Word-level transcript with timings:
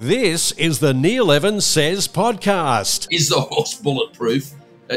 This 0.00 0.52
is 0.52 0.78
the 0.78 0.94
Neil 0.94 1.32
Evans 1.32 1.66
Says 1.66 2.06
podcast. 2.06 3.08
Is 3.10 3.28
the 3.28 3.40
horse 3.40 3.74
bulletproof? 3.74 4.52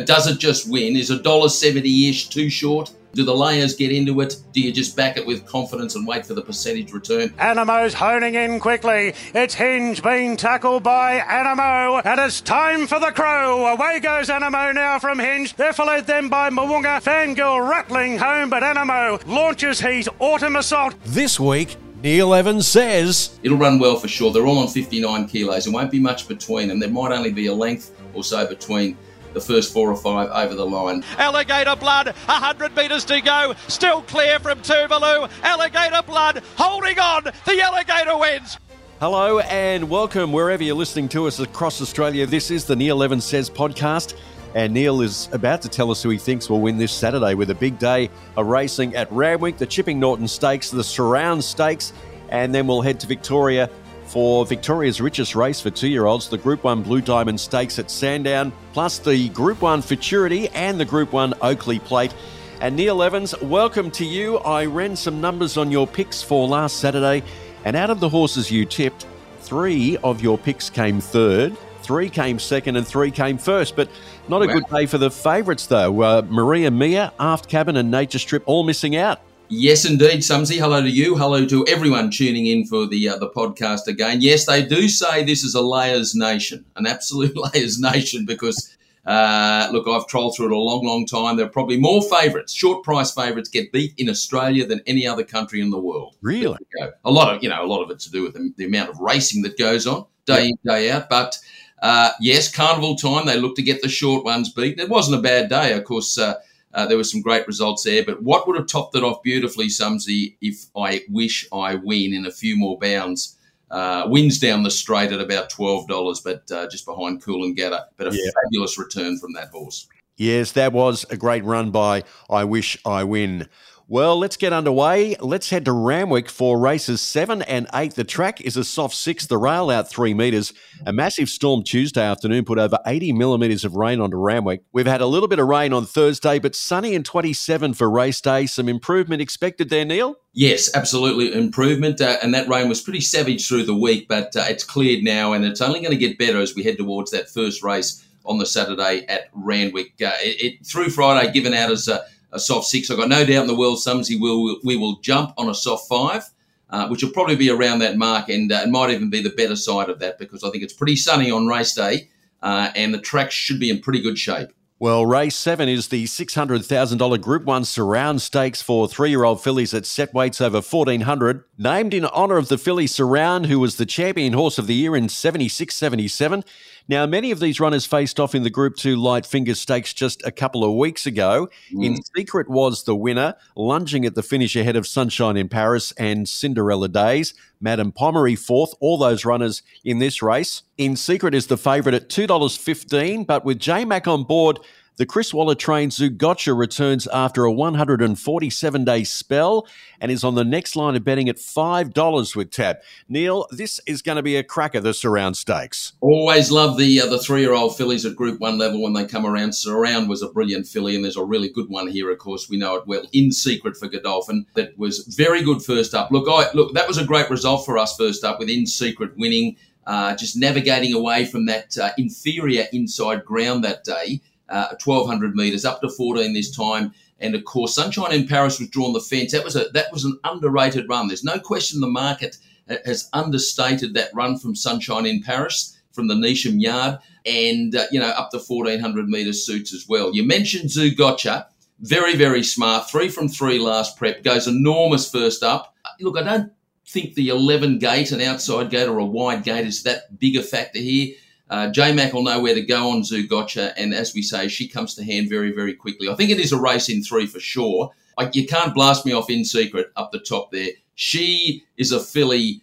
Does 0.06 0.28
it 0.28 0.38
just 0.38 0.70
win? 0.70 0.96
Is 0.96 1.10
a 1.10 1.20
dollar 1.20 1.50
seventy 1.50 2.08
ish 2.08 2.30
too 2.30 2.52
short? 2.52 2.92
Do 3.14 3.26
the 3.26 3.36
layers 3.36 3.76
get 3.76 3.92
into 3.92 4.22
it? 4.22 4.36
Do 4.54 4.62
you 4.62 4.72
just 4.72 4.96
back 4.96 5.18
it 5.18 5.26
with 5.26 5.46
confidence 5.46 5.96
and 5.96 6.08
wait 6.08 6.26
for 6.26 6.34
the 6.36 6.42
percentage 6.44 6.94
return? 6.94 7.30
Anamoe's 7.40 7.96
honing 7.96 8.36
in 8.36 8.60
quickly. 8.60 9.14
It's 9.34 9.56
Hinge 9.56 10.04
being 10.04 10.38
tackled 10.38 10.84
by 10.84 11.20
Anamoe, 11.20 12.06
and 12.06 12.22
it's 12.22 12.40
time 12.40 12.86
for 12.86 13.00
the 13.00 13.12
crow. 13.12 13.66
Away 13.66 14.00
goes 14.00 14.30
Anamoe 14.30 14.74
now 14.76 15.00
from 15.00 15.18
Hinge. 15.20 15.56
They're 15.56 15.74
followed 15.74 16.06
then 16.06 16.30
by 16.30 16.52
Moonga. 16.52 17.02
Fangirl 17.02 17.68
rattling 17.68 18.20
home, 18.20 18.50
but 18.52 18.64
Anamoe 18.64 19.26
launches 19.28 19.82
heat. 19.82 20.08
Autumn 20.20 20.56
assault. 20.56 20.94
This 21.04 21.38
week, 21.40 21.76
Neil 22.04 22.34
Evans 22.34 22.68
says 22.68 23.38
It'll 23.44 23.58
run 23.58 23.78
well 23.78 23.96
for 23.96 24.08
sure. 24.08 24.32
They're 24.32 24.48
all 24.48 24.58
on 24.58 24.68
59 24.68 25.28
kilos. 25.28 25.66
There 25.66 25.74
won't 25.74 25.92
be 25.92 26.00
much 26.00 26.28
between 26.28 26.68
them. 26.68 26.80
There 26.80 26.90
might 26.90 27.12
only 27.12 27.32
be 27.32 27.46
a 27.46 27.54
length 27.54 27.92
or 28.16 28.24
so 28.24 28.48
between 28.48 28.98
the 29.34 29.40
first 29.40 29.72
four 29.72 29.90
or 29.92 29.96
five 29.96 30.30
over 30.32 30.56
the 30.56 30.66
line. 30.66 31.04
Alligator 31.18 31.76
Blood, 31.76 32.08
100 32.08 32.76
metres 32.76 33.06
to 33.06 33.22
go, 33.22 33.54
still 33.68 34.02
clear 34.02 34.40
from 34.40 34.60
Tuvalu. 34.62 35.30
Alligator 35.44 36.02
Blood 36.02 36.42
holding 36.58 36.98
on, 36.98 37.24
the 37.24 37.62
Alligator 37.62 38.18
wins. 38.18 38.58
Hello 39.00 39.40
and 39.40 39.90
welcome 39.90 40.32
wherever 40.32 40.64
you're 40.64 40.76
listening 40.76 41.08
to 41.10 41.28
us 41.28 41.40
across 41.40 41.82
Australia. 41.82 42.26
This 42.26 42.50
is 42.52 42.66
the 42.66 42.76
Neil 42.76 43.04
Evans 43.04 43.26
Says 43.26 43.50
podcast. 43.50 44.16
And 44.54 44.74
Neil 44.74 45.02
is 45.02 45.30
about 45.32 45.62
to 45.62 45.70
tell 45.70 45.92
us 45.92 46.04
who 46.04 46.10
he 46.10 46.18
thinks 46.18 46.50
will 46.50 46.60
win 46.60 46.78
this 46.78 46.92
Saturday 46.92 47.36
with 47.36 47.50
a 47.50 47.56
big 47.56 47.80
day 47.80 48.10
of 48.36 48.48
racing 48.48 48.96
at 48.96 49.12
Randwick, 49.12 49.58
the 49.58 49.66
Chipping 49.66 50.00
Norton 50.00 50.28
Stakes, 50.28 50.70
the 50.70 50.84
Surround 50.84 51.44
Stakes, 51.44 51.94
and 52.30 52.54
then 52.54 52.68
we'll 52.68 52.82
head 52.82 53.00
to 53.00 53.08
Victoria 53.08 53.70
for 54.06 54.46
Victoria's 54.46 55.00
richest 55.00 55.36
race 55.36 55.62
for 55.62 55.70
two 55.70 55.88
year 55.88 56.06
olds, 56.06 56.28
the 56.28 56.38
Group 56.38 56.66
1 56.66 56.84
Blue 56.84 57.00
Diamond 57.00 57.40
Stakes 57.40 57.80
at 57.80 57.90
Sandown, 57.90 58.52
plus 58.74 59.00
the 59.00 59.30
Group 59.30 59.62
1 59.62 59.82
Futurity 59.82 60.50
and 60.50 60.78
the 60.78 60.86
Group 60.86 61.14
1 61.14 61.34
Oakleigh 61.42 61.80
Plate. 61.80 62.14
And 62.60 62.76
Neil 62.76 63.02
Evans, 63.02 63.34
welcome 63.42 63.90
to 63.92 64.06
you. 64.06 64.38
I 64.40 64.66
ran 64.66 64.98
some 64.98 65.22
numbers 65.22 65.56
on 65.56 65.72
your 65.72 65.88
picks 65.88 66.22
for 66.22 66.46
last 66.46 66.80
Saturday, 66.80 67.24
and 67.64 67.78
out 67.78 67.90
of 67.90 68.02
the 68.02 68.10
horses 68.10 68.52
you 68.52 68.66
tipped, 68.66 69.08
three 69.40 69.96
of 70.04 70.22
your 70.22 70.38
picks 70.38 70.70
came 70.70 71.00
third, 71.00 71.56
three 71.82 72.10
came 72.10 72.40
second, 72.40 72.76
and 72.76 72.88
three 72.88 73.12
came 73.12 73.38
first. 73.38 73.76
But 73.76 73.90
not 74.28 74.42
a 74.44 74.48
Wow. 74.48 74.54
good 74.54 74.64
day 74.74 74.86
for 74.86 74.98
the 74.98 75.12
favourites, 75.12 75.66
though. 75.66 76.02
Uh, 76.02 76.22
Maria 76.30 76.72
Mia, 76.72 77.14
Aft 77.20 77.48
Cabin, 77.48 77.78
and 77.78 77.92
Nature 77.92 78.20
Strip 78.20 78.44
all 78.46 78.64
missing 78.64 78.96
out. 78.96 79.20
Yes, 79.50 79.84
indeed, 79.84 80.24
Sumsy. 80.24 80.58
Hello 80.58 80.82
to 80.82 80.90
you. 80.90 81.18
Hello 81.18 81.46
to 81.46 81.68
everyone 81.68 82.10
tuning 82.10 82.46
in 82.46 82.66
for 82.66 82.88
the 82.88 83.10
uh, 83.10 83.18
the 83.18 83.30
podcast 83.30 83.88
again. 83.88 84.22
Yes, 84.22 84.46
they 84.46 84.64
do 84.66 84.88
say 84.88 85.26
this 85.26 85.44
is 85.44 85.56
a 85.56 85.62
layers 85.62 86.16
nation, 86.16 86.64
an 86.78 86.88
absolute 86.88 87.36
layers 87.54 87.78
nation, 87.78 88.26
because 88.26 88.78
uh, 89.06 89.68
look, 89.74 89.88
I've 89.90 90.08
trolled 90.08 90.38
through 90.38 90.46
it 90.46 90.52
a 90.54 90.58
long, 90.58 90.86
long 90.86 91.06
time. 91.06 91.36
There 91.36 91.46
are 91.46 91.50
probably 91.50 91.78
more 91.78 92.02
favourites, 92.04 92.54
short 92.54 92.84
price 92.86 93.12
favourites, 93.12 93.50
get 93.50 93.72
beat 93.74 93.94
in 93.98 94.10
Australia 94.10 94.66
than 94.66 94.80
any 94.88 95.06
other 95.06 95.24
country 95.24 95.60
in 95.60 95.70
the 95.70 95.80
world. 95.80 96.16
Really? 96.22 96.58
A 97.04 97.12
lot 97.12 97.36
of 97.36 97.44
you 97.44 97.50
know, 97.50 97.62
a 97.62 97.68
lot 97.68 97.82
of 97.84 97.92
it 97.92 98.00
to 98.00 98.12
do 98.12 98.24
with 98.24 98.34
the, 98.36 98.54
the 98.56 98.66
amount 98.66 98.90
of 98.90 99.00
racing 99.00 99.42
that 99.42 99.58
goes 99.58 99.86
on 99.86 100.06
day 100.26 100.48
in 100.48 100.56
day 100.66 100.92
out. 100.92 101.10
But 101.10 101.38
uh, 101.82 102.12
yes, 102.20 102.54
carnival 102.54 102.96
time 102.96 103.26
they 103.26 103.40
look 103.40 103.56
to 103.56 103.64
get 103.64 103.82
the 103.82 103.90
short 103.90 104.24
ones 104.24 104.52
beaten. 104.52 104.80
It 104.80 104.90
wasn't 104.90 105.20
a 105.20 105.22
bad 105.22 105.50
day, 105.50 105.74
of 105.74 105.84
course. 105.84 106.18
Uh, 106.18 106.36
uh, 106.74 106.86
there 106.86 106.98
were 106.98 107.04
some 107.04 107.22
great 107.22 107.46
results 107.48 107.84
there, 107.84 108.04
but 108.06 108.24
what 108.24 108.48
would 108.48 108.56
have 108.56 108.68
topped 108.68 108.96
it 108.96 109.04
off 109.04 109.22
beautifully, 109.24 109.68
Sumsy, 109.68 110.38
if 110.42 110.66
I 110.76 111.02
wish 111.10 111.46
I 111.52 111.76
win 111.76 112.14
in 112.14 112.26
a 112.26 112.32
few 112.32 112.56
more 112.58 112.78
bounds? 112.80 113.38
Uh, 113.70 114.06
wins 114.08 114.38
down 114.38 114.64
the 114.64 114.72
straight 114.72 115.14
at 115.14 115.22
about 115.22 115.50
twelve 115.50 115.88
dollars, 115.88 116.20
but 116.20 116.44
uh, 116.52 116.68
just 116.70 116.86
behind 116.86 117.24
Coolangatta. 117.24 117.86
But 117.96 118.08
a 118.08 118.12
Yeah. 118.12 118.32
fabulous 118.44 118.78
return 118.78 119.18
from 119.18 119.32
that 119.34 119.48
horse. 119.48 119.88
Yes, 120.18 120.52
that 120.52 120.74
was 120.74 121.06
a 121.10 121.16
great 121.16 121.44
run 121.46 121.72
by 121.72 122.04
I 122.30 122.44
Wish 122.44 122.78
I 122.86 123.06
Win. 123.06 123.48
Well, 123.92 124.18
let's 124.18 124.38
get 124.38 124.54
underway. 124.54 125.18
Let's 125.20 125.50
head 125.50 125.66
to 125.66 125.74
Randwick 125.74 126.30
for 126.30 126.58
races 126.58 127.02
seven 127.02 127.42
and 127.42 127.68
eight. 127.74 127.94
The 127.94 128.06
track 128.06 128.40
is 128.40 128.56
a 128.56 128.64
soft 128.64 128.96
six, 128.96 129.26
the 129.26 129.38
rail 129.38 129.70
out 129.70 129.90
three 129.90 130.14
metres. 130.14 130.54
A 130.86 130.94
massive 130.94 131.28
storm 131.28 131.62
Tuesday 131.62 132.02
afternoon 132.02 132.46
put 132.46 132.58
over 132.58 132.80
80 132.88 133.12
millimetres 133.12 133.66
of 133.66 133.76
rain 133.76 134.00
onto 134.00 134.16
Randwick. 134.16 134.64
We've 134.72 134.88
had 134.88 135.02
a 135.02 135.08
little 135.08 135.28
bit 135.28 135.40
of 135.40 135.48
rain 135.50 135.74
on 135.74 135.86
Thursday, 135.86 136.40
but 136.40 136.56
sunny 136.56 136.96
and 136.96 137.04
27 137.04 137.74
for 137.74 137.90
race 137.90 138.22
day. 138.22 138.46
Some 138.46 138.70
improvement 138.70 139.22
expected 139.22 139.70
there, 139.70 139.84
Neil? 139.84 140.16
Yes, 140.32 140.74
absolutely 140.74 141.34
improvement, 141.34 142.00
uh, 142.00 142.16
and 142.24 142.34
that 142.34 142.48
rain 142.48 142.70
was 142.70 142.80
pretty 142.80 143.02
savage 143.02 143.46
through 143.46 143.66
the 143.66 143.76
week, 143.76 144.08
but 144.08 144.34
uh, 144.38 144.46
it's 144.48 144.64
cleared 144.64 145.04
now, 145.04 145.34
and 145.34 145.44
it's 145.44 145.60
only 145.60 145.82
going 145.82 145.92
to 145.92 145.98
get 145.98 146.18
better 146.18 146.40
as 146.40 146.56
we 146.56 146.64
head 146.64 146.78
towards 146.78 147.12
that 147.12 147.30
first 147.30 147.62
race 147.62 148.08
on 148.24 148.38
the 148.38 148.46
Saturday 148.46 149.04
at 149.10 149.28
Randwick. 149.34 149.96
Uh, 150.02 150.16
it, 150.22 150.42
it 150.42 150.66
through 150.66 150.92
Friday, 150.92 151.30
given 151.34 151.54
out 151.54 151.72
as 151.72 151.90
a, 151.90 152.06
a 152.32 152.40
soft 152.40 152.68
six. 152.68 152.90
I've 152.90 152.98
got 152.98 153.10
no 153.10 153.26
doubt 153.26 153.42
in 153.42 153.48
the 153.48 153.56
world, 153.56 153.80
Sumsy 153.80 154.20
will 154.20 154.60
we 154.64 154.76
will 154.76 155.00
jump 155.02 155.34
on 155.38 155.50
a 155.50 155.56
soft 155.56 155.88
five. 155.88 156.30
Uh, 156.70 156.88
which 156.88 157.04
will 157.04 157.12
probably 157.12 157.36
be 157.36 157.50
around 157.50 157.80
that 157.80 157.98
mark, 157.98 158.30
and 158.30 158.50
uh, 158.50 158.62
it 158.64 158.70
might 158.70 158.90
even 158.90 159.10
be 159.10 159.22
the 159.22 159.32
better 159.32 159.58
side 159.58 159.90
of 159.90 160.00
that 160.00 160.18
because 160.18 160.42
I 160.42 160.50
think 160.52 160.64
it's 160.64 160.72
pretty 160.72 160.96
sunny 160.96 161.30
on 161.30 161.46
race 161.46 161.74
day, 161.74 162.08
uh, 162.42 162.70
and 162.78 162.94
the 162.94 162.98
track 162.98 163.30
should 163.30 163.60
be 163.60 163.70
in 163.70 163.82
pretty 163.82 164.02
good 164.02 164.18
shape. 164.18 164.48
Well, 164.82 165.06
race 165.06 165.36
seven 165.36 165.70
is 165.70 165.90
the 165.90 166.06
$600,000 166.06 167.22
Group 167.22 167.44
1 167.44 167.66
surround 167.66 168.20
stakes 168.20 168.64
for 168.64 168.88
three 168.88 169.12
year 169.12 169.24
old 169.24 169.44
fillies 169.44 169.76
at 169.76 169.86
set 169.86 170.12
weights 170.12 170.42
over 170.42 170.58
1400. 170.58 171.44
Named 171.56 171.94
in 171.94 172.04
honour 172.06 172.38
of 172.38 172.48
the 172.48 172.58
filly 172.58 172.88
Surround, 172.88 173.46
who 173.46 173.60
was 173.60 173.76
the 173.76 173.86
champion 173.86 174.34
horse 174.34 174.58
of 174.58 174.66
the 174.66 174.74
year 174.74 174.96
in 174.96 175.08
76 175.08 175.76
77. 175.76 176.44
Now, 176.88 177.06
many 177.06 177.32
of 177.32 177.40
these 177.40 177.60
runners 177.60 177.86
faced 177.86 178.20
off 178.20 178.36
in 178.36 178.44
the 178.44 178.50
Group 178.50 178.76
2 178.76 178.96
Light 178.96 179.26
Finger 179.26 179.56
Stakes 179.56 179.94
just 179.94 180.26
a 180.26 180.32
couple 180.32 180.64
of 180.64 180.74
weeks 180.74 181.06
ago. 181.06 181.50
In 181.72 181.96
mm. 181.96 182.00
secret 182.16 182.50
was 182.50 182.84
the 182.84 182.96
winner, 182.96 183.36
lunging 183.56 184.06
at 184.06 184.16
the 184.16 184.24
finish 184.24 184.56
ahead 184.56 184.76
of 184.76 184.88
Sunshine 184.88 185.38
in 185.38 185.48
Paris 185.48 185.94
and 185.94 186.28
Cinderella 186.28 186.90
Days. 186.90 187.34
Madame 187.60 187.92
Pomeroy 187.92 188.36
fourth, 188.36 188.74
all 188.80 188.98
those 188.98 189.24
runners 189.24 189.62
in 189.84 190.00
this 190.00 190.22
race. 190.22 190.64
In 190.78 190.96
secret 190.96 191.36
is 191.36 191.48
the 191.48 191.58
favourite 191.58 191.96
at 191.96 192.10
$2.15, 192.10 193.26
but 193.28 193.46
with 193.46 193.60
J 193.60 193.86
Mac 193.86 194.08
on 194.08 194.24
board, 194.24 194.60
the 195.02 195.06
Chris 195.08 195.34
Waller 195.34 195.56
trained 195.56 195.94
Zougotcha 195.94 196.56
returns 196.56 197.08
after 197.08 197.44
a 197.44 197.52
147 197.52 198.86
day 198.86 199.04
spell 199.04 199.68
and 200.00 200.12
is 200.12 200.24
on 200.24 200.36
the 200.36 200.44
next 200.44 200.76
line 200.76 200.96
of 200.96 201.04
betting 201.04 201.28
at 201.28 201.38
$5 201.38 202.36
with 202.36 202.52
Tab. 202.52 202.78
Neil, 203.10 203.48
this 203.50 203.80
is 203.88 204.04
going 204.04 204.18
to 204.18 204.22
be 204.22 204.36
a 204.36 204.44
cracker, 204.44 204.80
the 204.80 204.94
surround 204.94 205.38
stakes. 205.38 205.94
Always 206.02 206.52
love 206.52 206.78
the 206.78 207.02
uh, 207.02 207.08
the 207.08 207.18
three 207.18 207.42
year 207.42 207.56
old 207.56 207.76
fillies 207.76 208.06
at 208.06 208.16
Group 208.16 208.40
One 208.42 208.60
level 208.60 208.84
when 208.84 208.94
they 208.94 209.08
come 209.08 209.26
around. 209.26 209.54
Surround 209.54 210.08
was 210.08 210.22
a 210.22 210.30
brilliant 210.30 210.68
filly, 210.68 210.96
and 210.96 211.04
there's 211.04 211.18
a 211.18 211.26
really 211.26 211.50
good 211.50 211.70
one 211.70 211.88
here. 211.88 212.12
Of 212.12 212.20
course, 212.20 212.48
we 212.48 212.60
know 212.60 212.76
it 212.76 212.86
well. 212.86 213.02
In 213.12 213.32
secret 213.32 213.78
for 213.78 213.88
Godolphin, 213.88 214.46
that 214.54 214.78
was 214.78 215.00
very 215.18 215.42
good 215.42 215.64
first 215.64 215.96
up. 215.96 216.12
Look, 216.12 216.28
I 216.30 216.54
look 216.54 216.76
that 216.76 216.88
was 216.88 217.00
a 217.00 217.06
great 217.06 217.32
result 217.32 217.66
for 217.66 217.80
us 217.80 217.98
first 217.98 218.24
up 218.24 218.38
with 218.38 218.50
In 218.50 218.68
Secret 218.68 219.18
winning, 219.18 219.58
uh, 219.88 220.16
just 220.16 220.38
navigating 220.38 220.94
away 220.94 221.26
from 221.26 221.48
that 221.48 221.76
uh, 221.76 221.90
inferior 221.98 222.66
inside 222.72 223.26
ground 223.26 223.64
that 223.64 223.84
day, 223.84 224.22
uh, 224.52 224.76
1200 224.84 225.36
metres 225.36 225.66
up 225.66 225.82
to 225.82 225.90
14 225.90 226.34
this 226.34 226.56
time. 226.56 226.94
And 227.20 227.36
of 227.36 227.44
course, 227.46 227.76
Sunshine 227.76 228.14
in 228.14 228.28
Paris 228.28 228.60
was 228.60 228.70
drawn 228.70 228.94
the 228.94 229.00
fence. 229.00 229.32
That 229.32 229.44
was 229.44 229.56
a 229.56 229.70
that 229.70 229.92
was 229.92 230.06
an 230.06 230.20
underrated 230.24 230.90
run. 230.90 231.08
There's 231.08 231.24
no 231.24 231.40
question 231.40 231.80
the 231.80 231.88
market 231.88 232.38
has 232.86 233.10
understated 233.14 233.94
that 233.94 234.14
run 234.14 234.38
from 234.38 234.56
Sunshine 234.56 235.06
in 235.06 235.22
Paris 235.22 235.78
from 235.92 236.08
the 236.08 236.16
Nisham 236.16 236.62
yard, 236.62 237.00
and 237.26 237.76
uh, 237.76 237.86
you 237.92 238.00
know 238.00 238.10
up 238.10 238.32
to 238.32 238.40
1400 238.40 239.08
metres 239.08 239.46
suits 239.46 239.74
as 239.74 239.88
well. 239.88 240.14
You 240.16 240.24
mentioned 240.24 240.70
Zougotcha, 240.70 241.46
very 241.80 242.16
very 242.16 242.44
smart, 242.44 242.90
three 242.90 243.10
from 243.10 243.28
three 243.28 243.60
last 243.60 243.98
prep, 243.98 244.24
goes 244.24 244.48
enormous 244.48 245.10
first 245.10 245.44
up. 245.44 245.76
Uh, 245.86 245.90
Look, 246.00 246.18
I 246.18 246.24
don't 246.24 246.52
think 246.88 247.14
the 247.16 247.30
11 247.30 247.80
gate, 247.80 248.12
an 248.12 248.22
outside 248.22 248.70
gate 248.70 248.88
or 248.88 248.98
a 249.00 249.06
wide 249.06 249.44
gate, 249.44 249.68
is 249.68 249.84
that 249.84 250.20
big 250.20 250.36
a 250.36 250.44
factor 250.44 250.80
here. 250.80 251.16
Uh, 251.52 251.70
J 251.70 251.94
Mac 251.94 252.14
will 252.14 252.24
know 252.24 252.40
where 252.40 252.56
to 252.56 252.62
go 252.62 252.90
on 252.90 253.02
Zougotcha, 253.02 253.74
and 253.76 253.94
as 253.94 254.14
we 254.14 254.22
say, 254.22 254.48
she 254.48 254.70
comes 254.70 254.96
to 254.96 255.04
hand 255.04 255.30
very, 255.30 255.52
very 255.52 255.74
quickly. 255.74 256.08
I 256.08 256.16
think 256.16 256.32
it 256.32 256.40
is 256.40 256.54
a 256.54 256.60
race 256.60 256.88
in 256.88 257.04
three 257.04 257.28
for 257.28 257.42
sure. 257.42 257.92
I, 258.18 258.30
you 258.34 258.48
can't 258.48 258.74
blast 258.74 259.06
me 259.06 259.12
off 259.12 259.30
in 259.30 259.44
secret 259.44 259.92
up 259.98 260.14
the 260.14 260.20
top 260.20 260.52
there. 260.52 260.70
She 260.96 261.66
is 261.76 261.92
a 261.92 262.00
filly 262.00 262.62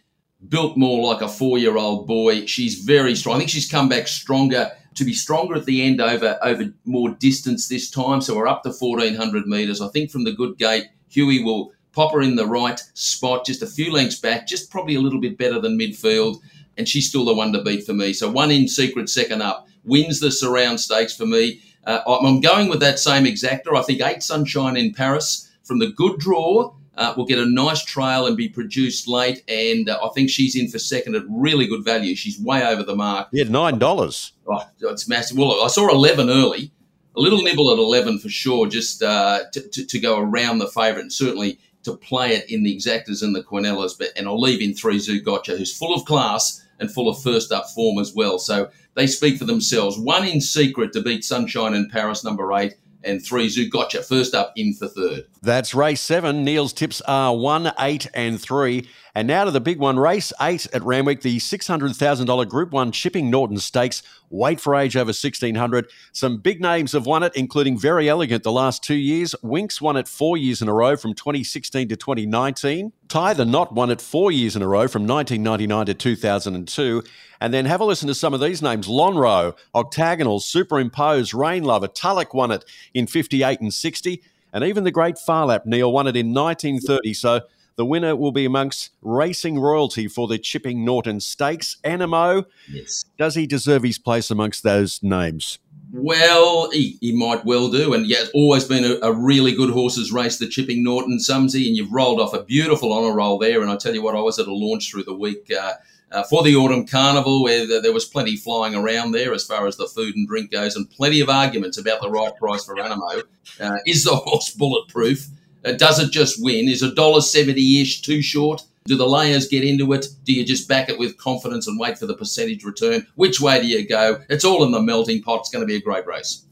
built 0.48 0.78
more 0.78 1.06
like 1.12 1.20
a 1.20 1.28
four 1.28 1.58
year 1.58 1.76
old 1.76 2.06
boy. 2.06 2.46
She's 2.46 2.76
very 2.76 3.14
strong. 3.14 3.36
I 3.36 3.38
think 3.38 3.50
she's 3.50 3.70
come 3.70 3.90
back 3.90 4.08
stronger 4.08 4.70
to 4.94 5.04
be 5.04 5.12
stronger 5.12 5.56
at 5.56 5.66
the 5.66 5.82
end 5.82 6.00
over 6.00 6.38
over 6.42 6.72
more 6.86 7.10
distance 7.10 7.68
this 7.68 7.90
time. 7.90 8.22
So 8.22 8.36
we're 8.36 8.48
up 8.48 8.62
to 8.62 8.70
1400 8.70 9.46
metres. 9.46 9.82
I 9.82 9.88
think 9.88 10.10
from 10.10 10.24
the 10.24 10.32
good 10.32 10.56
gate, 10.56 10.86
Huey 11.10 11.44
will 11.44 11.72
pop 11.92 12.12
her 12.12 12.22
in 12.22 12.36
the 12.36 12.46
right 12.46 12.80
spot, 12.94 13.44
just 13.44 13.62
a 13.62 13.66
few 13.66 13.92
lengths 13.92 14.20
back, 14.20 14.46
just 14.46 14.70
probably 14.70 14.94
a 14.94 15.00
little 15.00 15.20
bit 15.20 15.36
better 15.36 15.60
than 15.60 15.78
midfield. 15.78 16.40
And 16.78 16.88
she's 16.88 17.08
still 17.08 17.26
the 17.26 17.34
one 17.34 17.52
to 17.52 17.62
beat 17.62 17.84
for 17.84 17.92
me. 17.92 18.14
So 18.14 18.30
one 18.30 18.50
in 18.50 18.68
secret, 18.68 19.10
second 19.10 19.42
up, 19.42 19.66
wins 19.84 20.20
the 20.20 20.30
surround 20.30 20.80
stakes 20.80 21.14
for 21.14 21.26
me. 21.26 21.60
Uh, 21.84 22.00
I'm 22.06 22.40
going 22.40 22.68
with 22.70 22.80
that 22.80 22.98
same 22.98 23.24
exacta. 23.24 23.76
I 23.76 23.82
think 23.82 24.00
eight 24.00 24.22
sunshine 24.22 24.76
in 24.76 24.94
Paris 24.94 25.50
from 25.64 25.80
the 25.80 25.88
good 25.88 26.18
draw. 26.18 26.72
uh, 26.98 27.14
will 27.16 27.24
get 27.24 27.38
a 27.38 27.46
nice 27.46 27.84
trail 27.84 28.26
and 28.26 28.36
be 28.36 28.48
produced 28.48 29.08
late. 29.08 29.42
And 29.48 29.88
uh, 29.88 29.98
I 30.02 30.08
think 30.14 30.28
she's 30.28 30.56
in 30.56 30.68
for 30.68 30.78
second 30.78 31.14
at 31.14 31.22
really 31.30 31.66
good 31.66 31.84
value. 31.84 32.14
She's 32.14 32.38
way 32.38 32.66
over 32.66 32.82
the 32.82 32.96
mark. 32.96 33.28
Yeah, 33.32 33.44
nine 33.44 33.78
dollars. 33.78 34.32
Oh, 34.46 34.64
it's 34.80 35.08
massive. 35.08 35.38
Well, 35.38 35.62
I 35.62 35.68
saw 35.68 35.88
eleven 35.88 36.28
early. 36.28 36.72
A 37.16 37.20
little 37.20 37.42
nibble 37.42 37.72
at 37.72 37.78
eleven 37.78 38.18
for 38.18 38.28
sure, 38.28 38.66
just 38.66 39.02
uh, 39.02 39.40
to, 39.52 39.60
to, 39.68 39.86
to 39.86 39.98
go 39.98 40.18
around 40.18 40.58
the 40.58 40.68
favourite, 40.68 41.02
and 41.02 41.12
certainly 41.12 41.58
to 41.88 41.96
play 41.96 42.34
it 42.34 42.50
in 42.50 42.62
the 42.62 42.74
exactas 42.74 43.22
and 43.22 43.34
the 43.34 43.42
Quinellas. 43.42 43.98
But 43.98 44.08
and 44.16 44.26
I'll 44.26 44.40
leave 44.40 44.60
in 44.60 44.74
three 44.74 44.98
Zougotcha, 44.98 45.56
who's 45.56 45.76
full 45.76 45.94
of 45.94 46.04
class 46.04 46.64
and 46.78 46.92
full 46.92 47.08
of 47.08 47.20
first 47.22 47.50
up 47.50 47.68
form 47.70 47.98
as 47.98 48.14
well. 48.14 48.38
So 48.38 48.70
they 48.94 49.06
speak 49.06 49.38
for 49.38 49.44
themselves. 49.44 49.98
One 49.98 50.26
in 50.26 50.40
secret 50.40 50.92
to 50.92 51.02
beat 51.02 51.24
Sunshine 51.24 51.74
in 51.74 51.88
Paris, 51.90 52.24
number 52.24 52.52
eight 52.52 52.74
and 53.04 53.24
three 53.24 53.48
Zougotcha, 53.48 54.04
first 54.04 54.34
up 54.34 54.52
in 54.56 54.74
for 54.74 54.88
third. 54.88 55.24
That's 55.42 55.74
race 55.74 56.00
seven. 56.00 56.44
Neil's 56.44 56.72
tips 56.72 57.00
are 57.02 57.36
one, 57.36 57.72
eight, 57.78 58.08
and 58.14 58.40
three. 58.40 58.88
And 59.18 59.26
now 59.26 59.42
to 59.42 59.50
the 59.50 59.60
big 59.60 59.80
one, 59.80 59.98
race 59.98 60.32
eight 60.40 60.68
at 60.72 60.84
Randwick, 60.84 61.22
the 61.22 61.38
$600,000 61.38 62.48
Group 62.48 62.70
1 62.70 62.92
Chipping 62.92 63.28
Norton 63.28 63.58
Stakes. 63.58 64.00
Weight 64.30 64.60
for 64.60 64.76
age 64.76 64.96
over 64.96 65.08
1600. 65.08 65.90
Some 66.12 66.38
big 66.38 66.60
names 66.60 66.92
have 66.92 67.04
won 67.04 67.24
it, 67.24 67.34
including 67.34 67.76
Very 67.76 68.08
Elegant 68.08 68.44
the 68.44 68.52
last 68.52 68.84
two 68.84 68.94
years. 68.94 69.34
Winks 69.42 69.80
won 69.80 69.96
it 69.96 70.06
four 70.06 70.36
years 70.36 70.62
in 70.62 70.68
a 70.68 70.72
row 70.72 70.96
from 70.96 71.14
2016 71.14 71.88
to 71.88 71.96
2019. 71.96 72.92
Tie 73.08 73.34
the 73.34 73.44
Knot 73.44 73.74
won 73.74 73.90
it 73.90 74.00
four 74.00 74.30
years 74.30 74.54
in 74.54 74.62
a 74.62 74.68
row 74.68 74.86
from 74.86 75.04
1999 75.04 75.86
to 75.86 75.94
2002. 75.94 77.02
And 77.40 77.52
then 77.52 77.64
have 77.64 77.80
a 77.80 77.84
listen 77.84 78.06
to 78.06 78.14
some 78.14 78.34
of 78.34 78.40
these 78.40 78.62
names 78.62 78.86
Lonhro, 78.86 79.56
Octagonal, 79.74 80.38
Superimpose, 80.38 81.34
Rain 81.34 81.64
Lover, 81.64 81.88
Tulloch 81.88 82.34
won 82.34 82.52
it 82.52 82.64
in 82.94 83.08
58 83.08 83.60
and 83.60 83.74
60. 83.74 84.22
And 84.52 84.62
even 84.62 84.84
the 84.84 84.92
great 84.92 85.18
Phar 85.18 85.46
Lap 85.46 85.66
Neil, 85.66 85.90
won 85.90 86.06
it 86.06 86.14
in 86.14 86.32
1930. 86.32 87.14
So 87.14 87.40
the 87.78 87.86
winner 87.86 88.16
will 88.16 88.32
be 88.32 88.44
amongst 88.44 88.90
racing 89.02 89.58
royalty 89.60 90.08
for 90.08 90.26
the 90.26 90.36
Chipping 90.36 90.84
Norton 90.84 91.20
Stakes. 91.20 91.76
Anamoe, 91.84 92.44
yes. 92.68 93.04
does 93.16 93.36
he 93.36 93.46
deserve 93.46 93.84
his 93.84 93.98
place 93.98 94.32
amongst 94.32 94.64
those 94.64 95.00
names? 95.00 95.60
Well, 95.92 96.70
he, 96.72 96.98
he 97.00 97.12
might 97.12 97.44
well 97.44 97.70
do. 97.70 97.94
And 97.94 98.04
yeah, 98.04 98.18
it's 98.22 98.30
always 98.30 98.64
been 98.64 98.84
a, 98.84 98.98
a, 99.06 99.12
really 99.12 99.54
good 99.54 99.70
horses 99.70 100.12
race, 100.12 100.38
the 100.38 100.48
Chipping 100.48 100.82
Norton 100.82 101.20
Sumsy, 101.20 101.68
and 101.68 101.76
you've 101.76 101.92
rolled 101.92 102.20
off 102.20 102.34
a 102.34 102.42
beautiful 102.42 102.92
honour 102.92 103.14
roll 103.14 103.38
there. 103.38 103.62
And 103.62 103.70
I 103.70 103.76
tell 103.76 103.94
you 103.94 104.02
what, 104.02 104.16
I 104.16 104.20
was 104.20 104.40
at 104.40 104.48
a 104.48 104.52
launch 104.52 104.90
through 104.90 105.04
the 105.04 105.14
week 105.14 105.50
uh, 105.56 105.74
uh, 106.10 106.24
for 106.24 106.42
the 106.42 106.56
Autumn 106.56 106.84
Carnival 106.84 107.44
where 107.44 107.80
there 107.80 107.92
was 107.92 108.04
plenty 108.04 108.36
flying 108.36 108.74
around 108.74 109.12
there 109.12 109.32
as 109.32 109.44
far 109.44 109.68
as 109.68 109.76
the 109.76 109.86
food 109.86 110.16
and 110.16 110.26
drink 110.26 110.50
goes, 110.50 110.74
and 110.74 110.90
plenty 110.90 111.20
of 111.20 111.30
arguments 111.30 111.78
about 111.78 112.00
the 112.02 112.10
right 112.10 112.34
price 112.36 112.64
for 112.64 112.74
Anamoe. 112.74 113.22
Uh, 113.60 113.78
is 113.86 114.02
the 114.02 114.16
horse 114.16 114.50
bulletproof? 114.50 115.28
Uh, 115.64 115.72
does 115.72 115.98
it 115.98 116.10
just 116.10 116.42
win? 116.42 116.68
Is 116.68 116.82
a 116.82 116.94
dollar 116.94 117.20
seventy 117.20 117.80
ish 117.80 118.02
too 118.02 118.22
short? 118.22 118.62
Do 118.86 118.96
the 118.96 119.06
layers 119.06 119.48
get 119.48 119.64
into 119.64 119.92
it? 119.92 120.06
Do 120.24 120.32
you 120.32 120.44
just 120.44 120.66
back 120.68 120.88
it 120.88 120.98
with 120.98 121.18
confidence 121.18 121.66
and 121.66 121.78
wait 121.78 121.98
for 121.98 122.06
the 122.06 122.16
percentage 122.16 122.64
return? 122.64 123.06
Which 123.16 123.40
way 123.40 123.60
do 123.60 123.66
you 123.66 123.86
go? 123.86 124.20
It's 124.30 124.44
all 124.44 124.64
in 124.64 124.72
the 124.72 124.80
melting 124.80 125.22
pot. 125.22 125.40
It's 125.40 125.50
going 125.50 125.62
to 125.62 125.66
be 125.66 125.76
a 125.76 125.80
great 125.80 126.06
race. 126.06 126.44